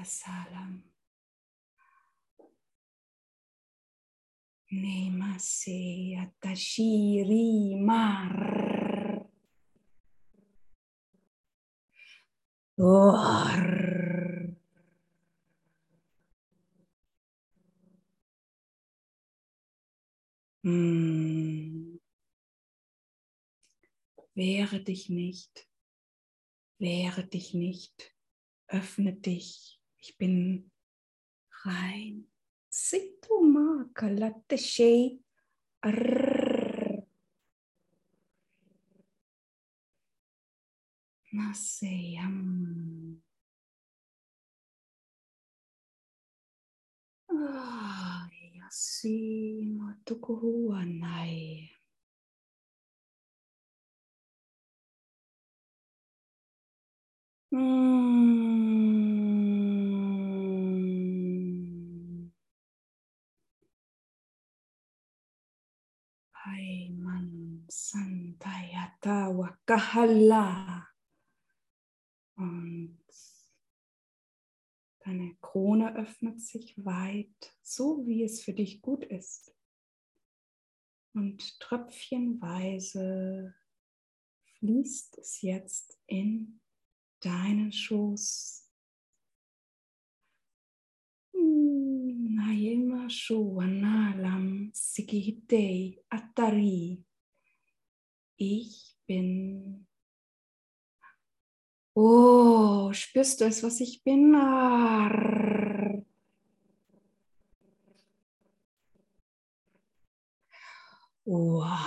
[0.04, 0.84] Salam
[4.72, 8.34] Nemase atashiri mar.
[12.78, 13.16] Or
[20.64, 22.00] hm.
[24.36, 25.73] Wehre dich nicht
[26.84, 28.14] Wehre dich nicht,
[28.68, 30.70] öffne dich, ich bin
[31.64, 32.28] rein.
[32.68, 35.18] Situmaka latte shei.
[41.32, 43.22] Naseyam.
[47.30, 48.28] Ah,
[48.60, 51.70] yasima tukuhuanai.
[57.54, 57.70] Haiman
[67.70, 70.88] Santayata Wakahala.
[72.38, 72.98] Und
[75.02, 79.56] deine Krone öffnet sich weit, so wie es für dich gut ist.
[81.14, 83.54] Und tröpfchenweise
[84.58, 86.60] fließt es jetzt in
[87.24, 88.70] deinen Schoß.
[91.34, 97.04] Naima Shuanalam Sikihitei Atari.
[98.38, 99.88] Ich bin.
[101.96, 104.34] Oh, spürst du es, was ich bin?
[111.26, 111.80] Wow.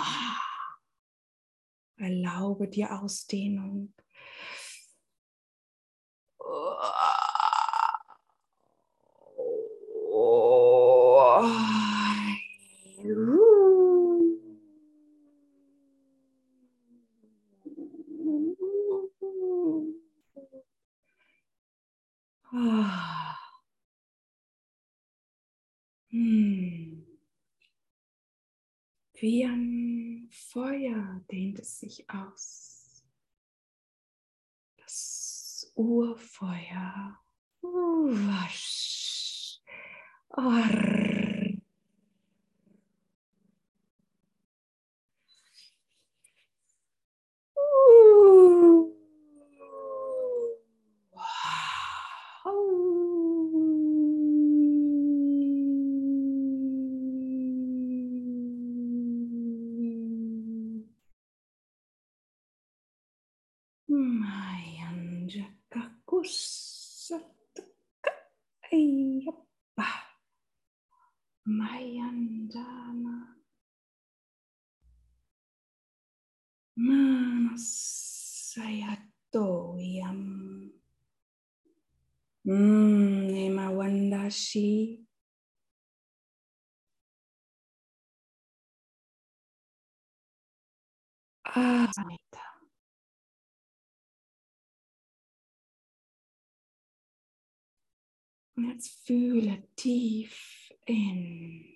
[1.97, 3.93] Erlaube dir Ausdehnung.
[29.19, 33.03] Wie ein Feuer dehnt es sich aus.
[34.77, 37.19] Das Urfeuer.
[37.61, 39.59] Wasch.
[40.35, 40.87] Mayandana.
[91.97, 92.41] Asmita.
[98.55, 101.73] Und jetzt fühle tief in.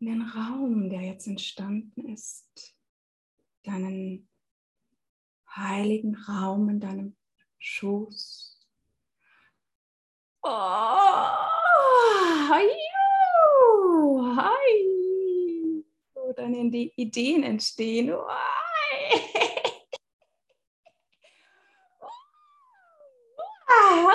[0.00, 2.76] in den Raum, der jetzt entstanden ist,
[3.62, 4.28] deinen
[5.48, 7.16] heiligen Raum in deinem
[7.58, 8.68] Schoß.
[10.42, 10.50] Oh,
[12.50, 12.68] hi,
[14.36, 15.84] hi.
[16.14, 18.12] Wo dann die Ideen entstehen.
[18.12, 19.20] Oh, hi.
[23.68, 24.08] Oh,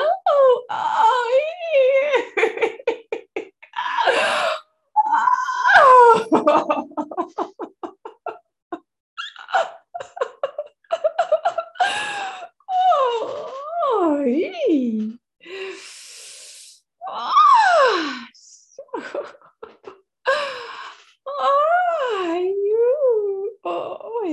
[13.92, 15.09] Oh,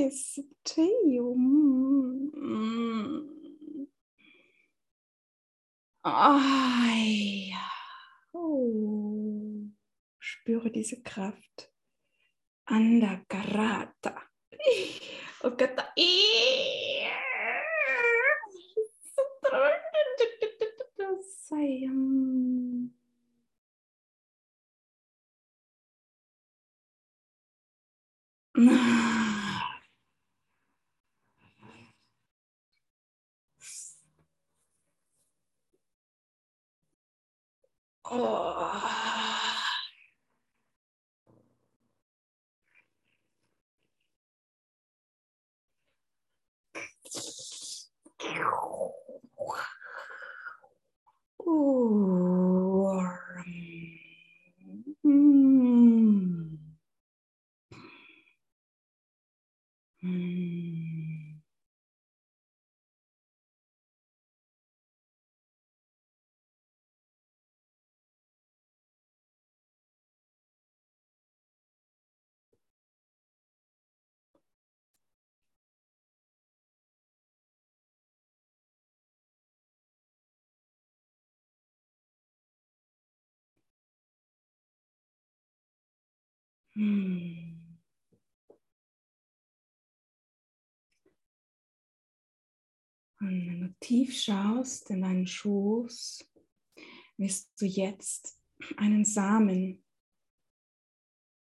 [0.07, 1.19] it's tea.
[1.19, 2.37] Mm.
[6.05, 7.59] Ah,
[8.33, 9.67] oh.
[10.21, 11.73] Spüre diese Kraft.
[12.67, 14.15] Andakarata.
[15.43, 15.93] Okata.
[21.47, 22.91] Sayang.
[38.09, 39.03] Oh.
[86.77, 87.79] Hm.
[93.19, 96.31] Und wenn du tief schaust in deinen Schoß,
[97.17, 98.39] wirst du jetzt
[98.77, 99.83] einen Samen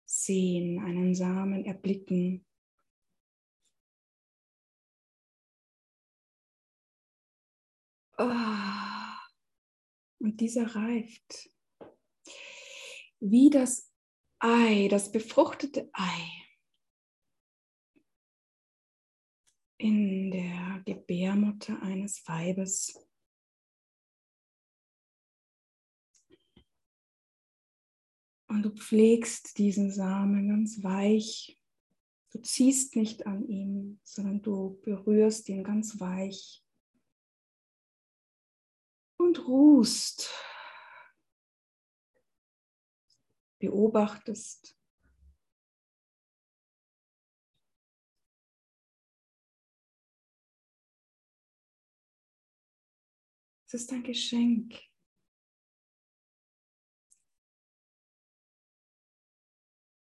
[0.04, 2.46] sehen, einen Samen erblicken.
[8.18, 8.30] Oh.
[10.18, 11.48] Und dieser reift
[13.18, 13.91] wie das
[14.44, 16.42] Ei, das befruchtete Ei
[19.78, 22.98] in der Gebärmutter eines Weibes.
[28.48, 31.56] Und du pflegst diesen Samen ganz weich.
[32.32, 36.64] Du ziehst nicht an ihm, sondern du berührst ihn ganz weich
[39.18, 40.51] und ruhst.
[43.62, 44.76] Beobachtest.
[53.66, 54.80] Es ist ein Geschenk.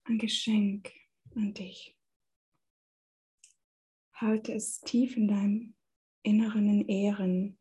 [0.05, 0.93] Ein Geschenk
[1.35, 1.99] an dich.
[4.13, 5.75] Halte es tief in deinem
[6.23, 7.59] Inneren in Ehren.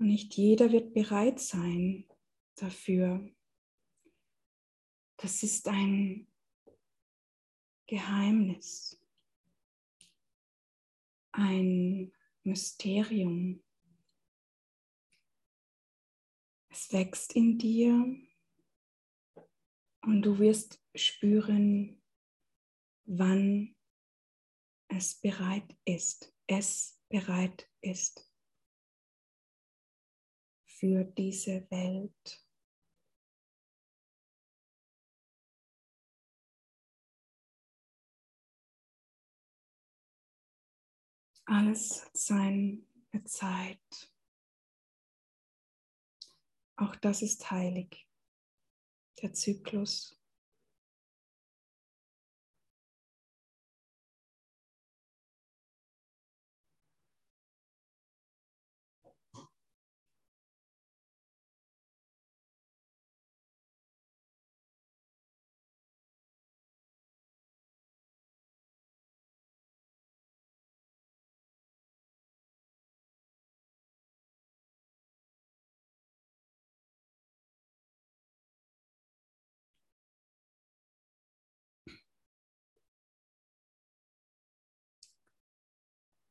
[0.00, 2.08] Und nicht jeder wird bereit sein
[2.56, 3.32] dafür.
[5.22, 6.26] Das ist ein
[7.86, 8.98] Geheimnis,
[11.32, 12.10] ein
[12.42, 13.62] Mysterium.
[16.70, 17.92] Es wächst in dir
[20.00, 22.02] und du wirst spüren,
[23.04, 23.76] wann
[24.88, 28.26] es bereit ist, es bereit ist
[30.64, 32.39] für diese Welt.
[41.52, 42.78] Alles hat seine
[43.24, 44.12] Zeit.
[46.76, 48.06] Auch das ist heilig,
[49.20, 50.16] der Zyklus.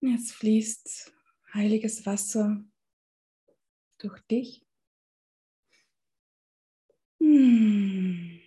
[0.01, 1.11] Jetzt fließt
[1.53, 2.63] heiliges Wasser
[3.99, 4.61] durch dich.
[7.21, 8.39] Hm.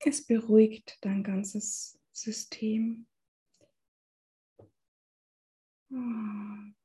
[0.00, 3.06] Es beruhigt dein ganzes System.
[5.92, 6.83] Oh.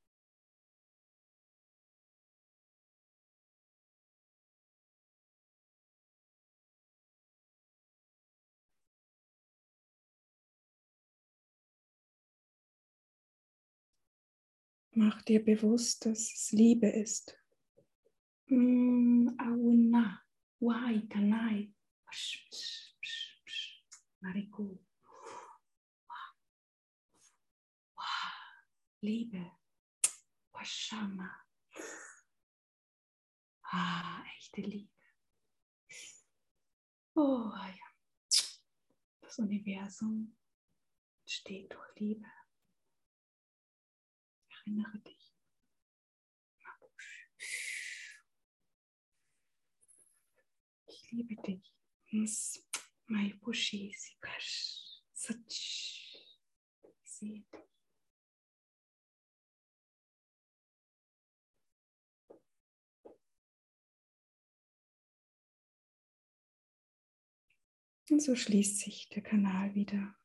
[15.02, 17.40] Mach dir bewusst, dass es Liebe ist.
[18.50, 20.22] Auna,
[20.60, 21.74] wai, kanai,
[24.20, 24.78] Mariku.
[29.00, 29.52] Liebe.
[30.52, 31.46] Washama.
[33.72, 34.92] Ah, echte Liebe.
[37.16, 37.88] Oh ja.
[39.22, 40.36] Das Universum
[41.26, 42.39] steht durch Liebe.
[44.70, 45.34] Erinnere dich.
[50.88, 51.74] Ich liebe dich.
[53.08, 55.36] Mai Bushi Sikash Sach.
[68.12, 70.19] Und so schließt sich der Kanal wieder.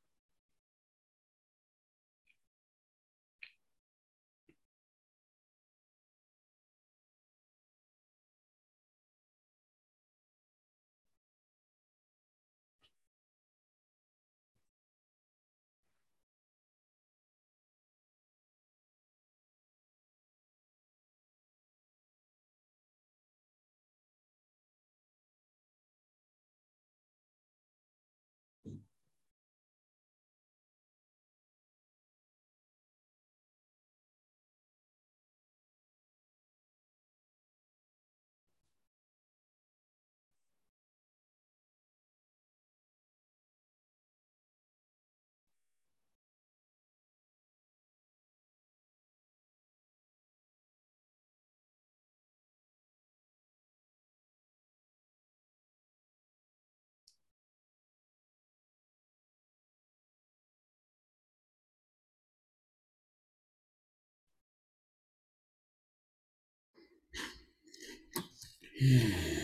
[68.78, 69.34] Hmm.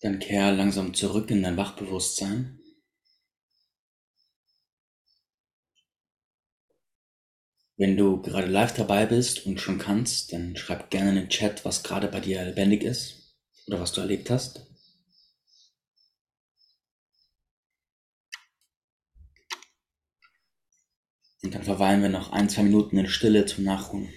[0.00, 2.60] Dann kehr langsam zurück in dein Wachbewusstsein.
[7.76, 11.64] Wenn du gerade live dabei bist und schon kannst, dann schreib gerne in den Chat,
[11.64, 13.36] was gerade bei dir lebendig ist
[13.66, 14.66] oder was du erlebt hast.
[21.42, 24.08] Und dann verweilen wir noch ein, zwei Minuten in Stille zum Nachruhen.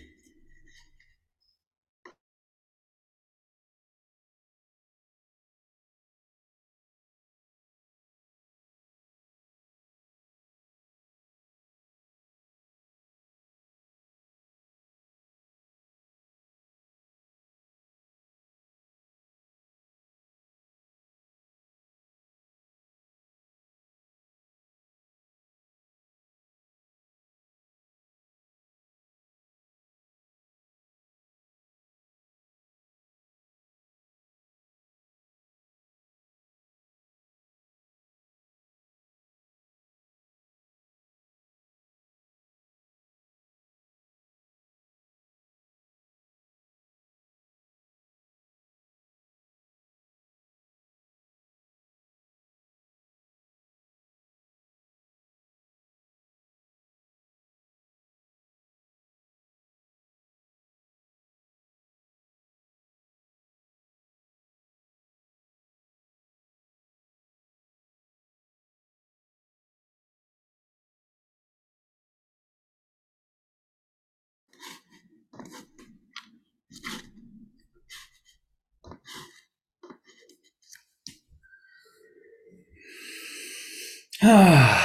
[84.24, 84.80] Ah,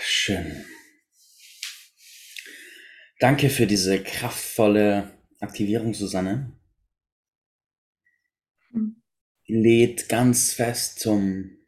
[0.00, 0.64] schön.
[3.18, 6.52] Danke für diese kraftvolle Aktivierung, Susanne.
[9.46, 11.58] Lädt ganz fest zum,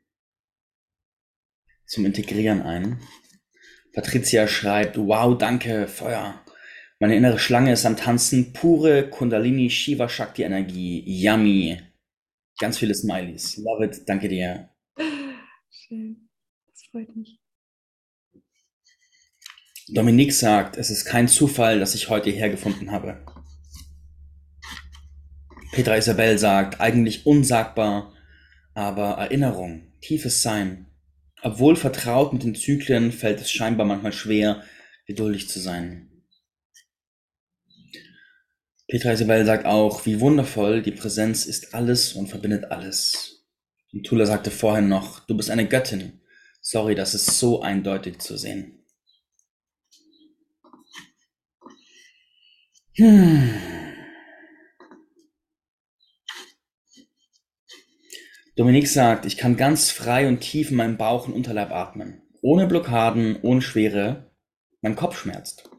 [1.85, 3.01] zum Integrieren ein.
[3.93, 6.45] Patricia schreibt, wow, danke, Feuer.
[7.01, 11.03] Meine innere Schlange ist am Tanzen, pure Kundalini Shiva Shakti Energie.
[11.05, 11.83] Yummy.
[12.61, 13.57] Ganz viele Smileys.
[13.57, 14.09] Love it.
[14.09, 14.71] Danke dir.
[15.71, 16.30] Schön
[16.91, 17.39] freut mich.
[19.89, 23.25] Dominique sagt, es ist kein Zufall, dass ich heute hergefunden habe.
[25.73, 28.13] Petra Isabel sagt, eigentlich unsagbar,
[28.75, 30.87] aber Erinnerung, tiefes Sein.
[31.43, 34.63] Obwohl vertraut mit den Zyklen, fällt es scheinbar manchmal schwer,
[35.07, 36.09] geduldig zu sein.
[38.89, 43.47] Petra Isabel sagt auch, wie wundervoll, die Präsenz ist alles und verbindet alles.
[43.93, 46.20] Und Tula sagte vorhin noch, du bist eine Göttin.
[46.61, 48.85] Sorry, das ist so eindeutig zu sehen.
[52.97, 53.51] Hm.
[58.57, 62.23] Dominik sagt, ich kann ganz frei und tief in meinem Bauch und Unterleib atmen.
[62.43, 64.31] Ohne Blockaden, ohne Schwere.
[64.83, 65.71] Mein Kopf schmerzt.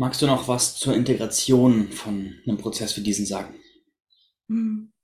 [0.00, 3.54] Magst du noch was zur Integration von einem Prozess wie diesen sagen?
[4.48, 4.94] Hm.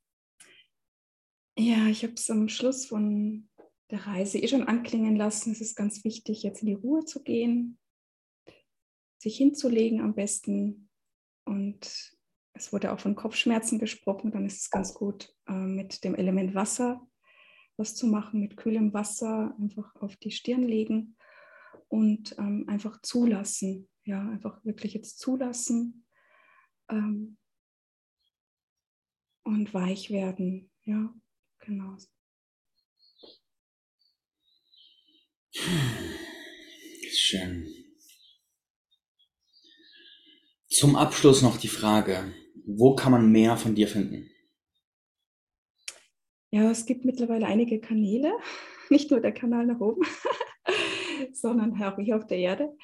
[1.58, 3.50] Ja, ich habe es am Schluss von
[3.90, 5.52] der Reise eh schon anklingen lassen.
[5.52, 7.78] Es ist ganz wichtig, jetzt in die Ruhe zu gehen,
[9.18, 10.88] sich hinzulegen am besten.
[11.44, 12.16] Und
[12.54, 14.30] es wurde auch von Kopfschmerzen gesprochen.
[14.30, 17.06] Dann ist es ganz gut, äh, mit dem Element Wasser
[17.76, 21.18] was zu machen, mit kühlem Wasser einfach auf die Stirn legen
[21.88, 26.06] und ähm, einfach zulassen, ja, einfach wirklich jetzt zulassen
[26.88, 27.36] ähm,
[29.42, 30.70] und weich werden.
[30.84, 31.12] Ja,
[31.58, 31.96] genau.
[37.10, 37.66] Schön.
[40.68, 42.32] Zum Abschluss noch die Frage,
[42.64, 44.30] wo kann man mehr von dir finden?
[46.50, 48.32] Ja, es gibt mittlerweile einige Kanäle,
[48.90, 50.06] nicht nur der Kanal nach oben,
[51.32, 52.76] sondern auch hier auf der Erde.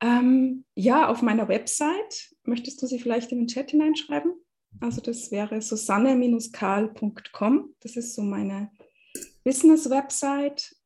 [0.00, 2.34] Ähm, ja, auf meiner Website.
[2.44, 4.34] Möchtest du sie vielleicht in den Chat hineinschreiben?
[4.80, 7.74] Also das wäre susanne-karl.com.
[7.80, 8.70] Das ist so meine
[9.44, 10.76] Business-Website.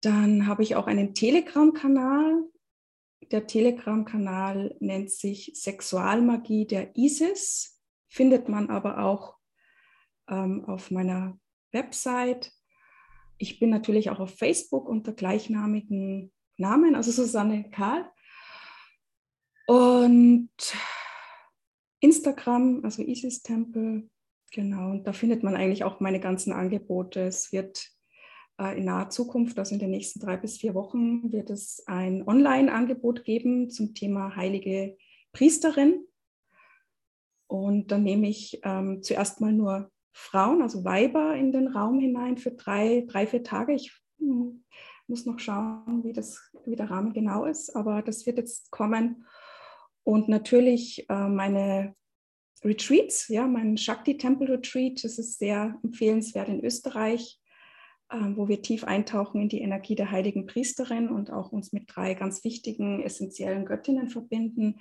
[0.00, 2.44] Dann habe ich auch einen Telegram-Kanal.
[3.30, 7.78] Der Telegram-Kanal nennt sich Sexualmagie der ISIS.
[8.08, 9.36] Findet man aber auch
[10.28, 11.38] ähm, auf meiner
[11.72, 12.52] Website.
[13.38, 18.10] Ich bin natürlich auch auf Facebook unter gleichnamigen Namen, also Susanne Karl.
[19.66, 20.50] Und
[22.00, 24.08] Instagram, also Isis Tempel,
[24.52, 27.20] genau, und da findet man eigentlich auch meine ganzen Angebote.
[27.20, 27.90] Es wird
[28.60, 32.26] äh, in naher Zukunft, also in den nächsten drei bis vier Wochen, wird es ein
[32.26, 34.96] Online-Angebot geben zum Thema heilige
[35.32, 36.04] Priesterin.
[37.46, 42.38] Und dann nehme ich ähm, zuerst mal nur Frauen, also Weiber, in den Raum hinein
[42.38, 43.72] für drei, drei vier Tage.
[43.72, 44.64] Ich hm,
[45.10, 49.26] muss noch schauen, wie, das, wie der Rahmen genau ist, aber das wird jetzt kommen.
[50.04, 51.94] Und natürlich äh, meine
[52.64, 57.40] Retreats, ja, mein Shakti Temple Retreat, das ist sehr empfehlenswert in Österreich,
[58.10, 61.84] äh, wo wir tief eintauchen in die Energie der heiligen Priesterin und auch uns mit
[61.86, 64.80] drei ganz wichtigen essentiellen Göttinnen verbinden: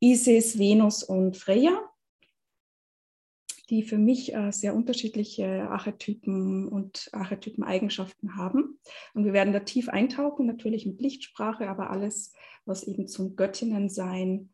[0.00, 1.78] Isis, Venus und Freya
[3.70, 8.78] die für mich äh, sehr unterschiedliche Archetypen und Archetypen-Eigenschaften haben.
[9.14, 12.32] Und wir werden da tief eintauchen, natürlich mit Lichtsprache, aber alles,
[12.64, 14.50] was eben zum Göttinnensein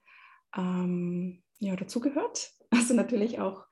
[0.57, 2.51] ähm, ja, dazugehört.
[2.71, 3.67] Also natürlich auch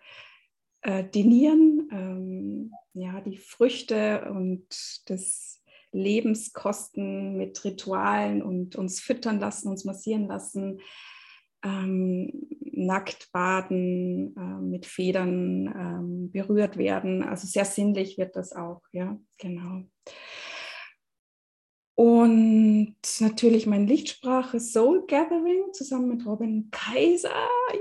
[0.83, 4.65] äh, die Nieren, ähm, ja, die Früchte und
[5.11, 10.81] das Lebenskosten mit Ritualen und uns füttern lassen, uns massieren lassen,
[11.65, 17.23] ähm, nackt baden, äh, mit Federn ähm, berührt werden.
[17.23, 19.85] Also sehr sinnlich wird das auch, ja, genau.
[21.95, 27.31] Und natürlich meine Lichtsprache Soul Gathering zusammen mit Robin Kaiser.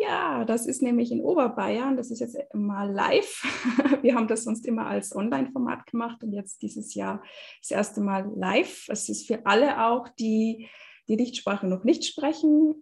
[0.02, 1.96] Ja, das ist nämlich in Oberbayern.
[1.96, 3.42] Das ist jetzt mal live.
[4.02, 7.24] Wir haben das sonst immer als Online-Format gemacht und jetzt dieses Jahr
[7.62, 8.86] das erste Mal live.
[8.90, 10.68] Es ist für alle auch, die
[11.08, 12.76] die Lichtsprache noch nicht sprechen,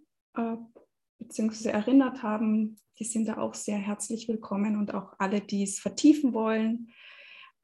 [1.20, 5.78] beziehungsweise erinnert haben, die sind da auch sehr herzlich willkommen und auch alle, die es
[5.78, 6.92] vertiefen wollen.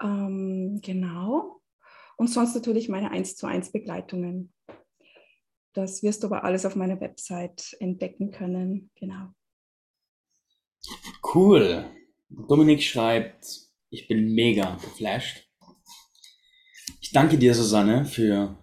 [0.01, 1.61] Ähm, genau.
[2.17, 4.53] Und sonst natürlich meine 1 zu 1 Begleitungen.
[5.75, 8.91] Das wirst du aber alles auf meiner Website entdecken können.
[8.95, 9.29] Genau.
[11.35, 11.91] Cool.
[12.29, 13.47] Dominik schreibt,
[13.91, 15.49] ich bin mega geflasht.
[17.01, 18.57] Ich danke dir, Susanne, für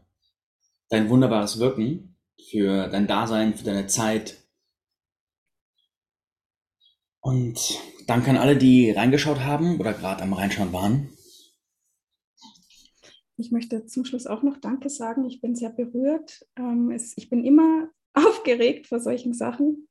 [0.89, 2.17] dein wunderbares Wirken,
[2.49, 4.42] für dein Dasein, für deine Zeit,
[7.23, 11.09] und danke an alle, die reingeschaut haben oder gerade am Reinschauen waren.
[13.37, 15.25] Ich möchte zum Schluss auch noch Danke sagen.
[15.25, 16.45] Ich bin sehr berührt.
[16.57, 19.87] Ähm, ich bin immer aufgeregt vor solchen Sachen.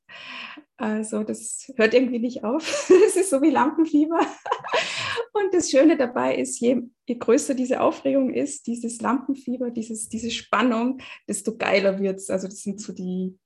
[0.76, 2.91] Also das hört irgendwie nicht auf.
[3.07, 4.20] Es ist so wie Lampenfieber.
[5.33, 10.30] Und das Schöne dabei ist, je, je größer diese Aufregung ist, dieses Lampenfieber, dieses, diese
[10.30, 12.28] Spannung, desto geiler wird es.
[12.28, 13.39] Also das sind so die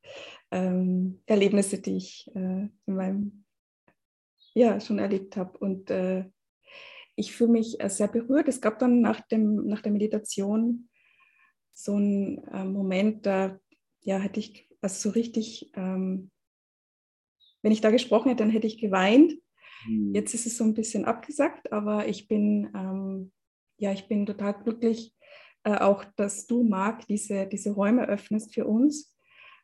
[0.50, 3.45] ähm, Erlebnisse, die ich äh, in meinem
[4.56, 5.58] ja, schon erlebt habe.
[5.58, 6.24] Und äh,
[7.14, 8.48] ich fühle mich äh, sehr berührt.
[8.48, 10.88] Es gab dann nach, dem, nach der Meditation
[11.74, 13.60] so einen äh, Moment, da
[14.02, 16.30] ja, hätte ich also so richtig, ähm,
[17.62, 19.34] wenn ich da gesprochen hätte, dann hätte ich geweint.
[19.86, 20.14] Mhm.
[20.14, 23.32] Jetzt ist es so ein bisschen abgesagt, aber ich bin, ähm,
[23.76, 25.14] ja, ich bin total glücklich,
[25.64, 29.14] äh, auch dass du, Marc, diese, diese Räume öffnest für uns.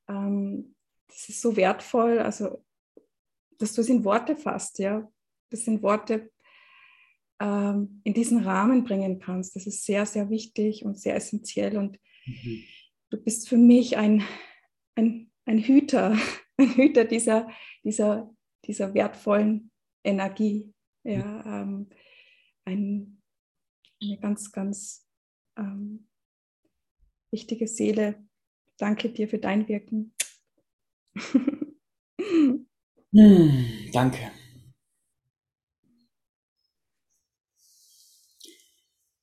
[0.06, 0.74] Ähm,
[1.08, 2.18] das ist so wertvoll.
[2.18, 2.62] Also
[3.62, 5.10] dass du es in Worte fasst, ja,
[5.50, 6.30] das in Worte
[7.40, 9.56] ähm, in diesen Rahmen bringen kannst.
[9.56, 11.76] Das ist sehr, sehr wichtig und sehr essentiell.
[11.76, 12.64] Und mhm.
[13.10, 14.22] du bist für mich ein,
[14.96, 16.16] ein, ein Hüter,
[16.56, 17.50] ein Hüter dieser,
[17.84, 18.34] dieser,
[18.64, 19.70] dieser wertvollen
[20.04, 20.74] Energie.
[21.04, 21.88] Ja, ähm,
[22.64, 23.20] ein,
[24.00, 25.08] eine ganz, ganz
[25.56, 26.08] ähm,
[27.32, 28.24] wichtige Seele.
[28.76, 30.14] Danke dir für dein Wirken.
[33.14, 34.30] Hm, danke.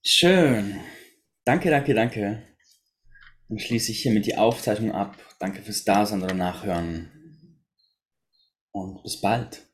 [0.04, 0.82] Schön.
[1.46, 2.44] Danke, danke, danke.
[3.50, 5.18] Dann schließe ich hiermit die Aufzeichnung ab.
[5.40, 7.12] Danke fürs Dasein oder Nachhören.
[8.72, 9.69] Und bis bald.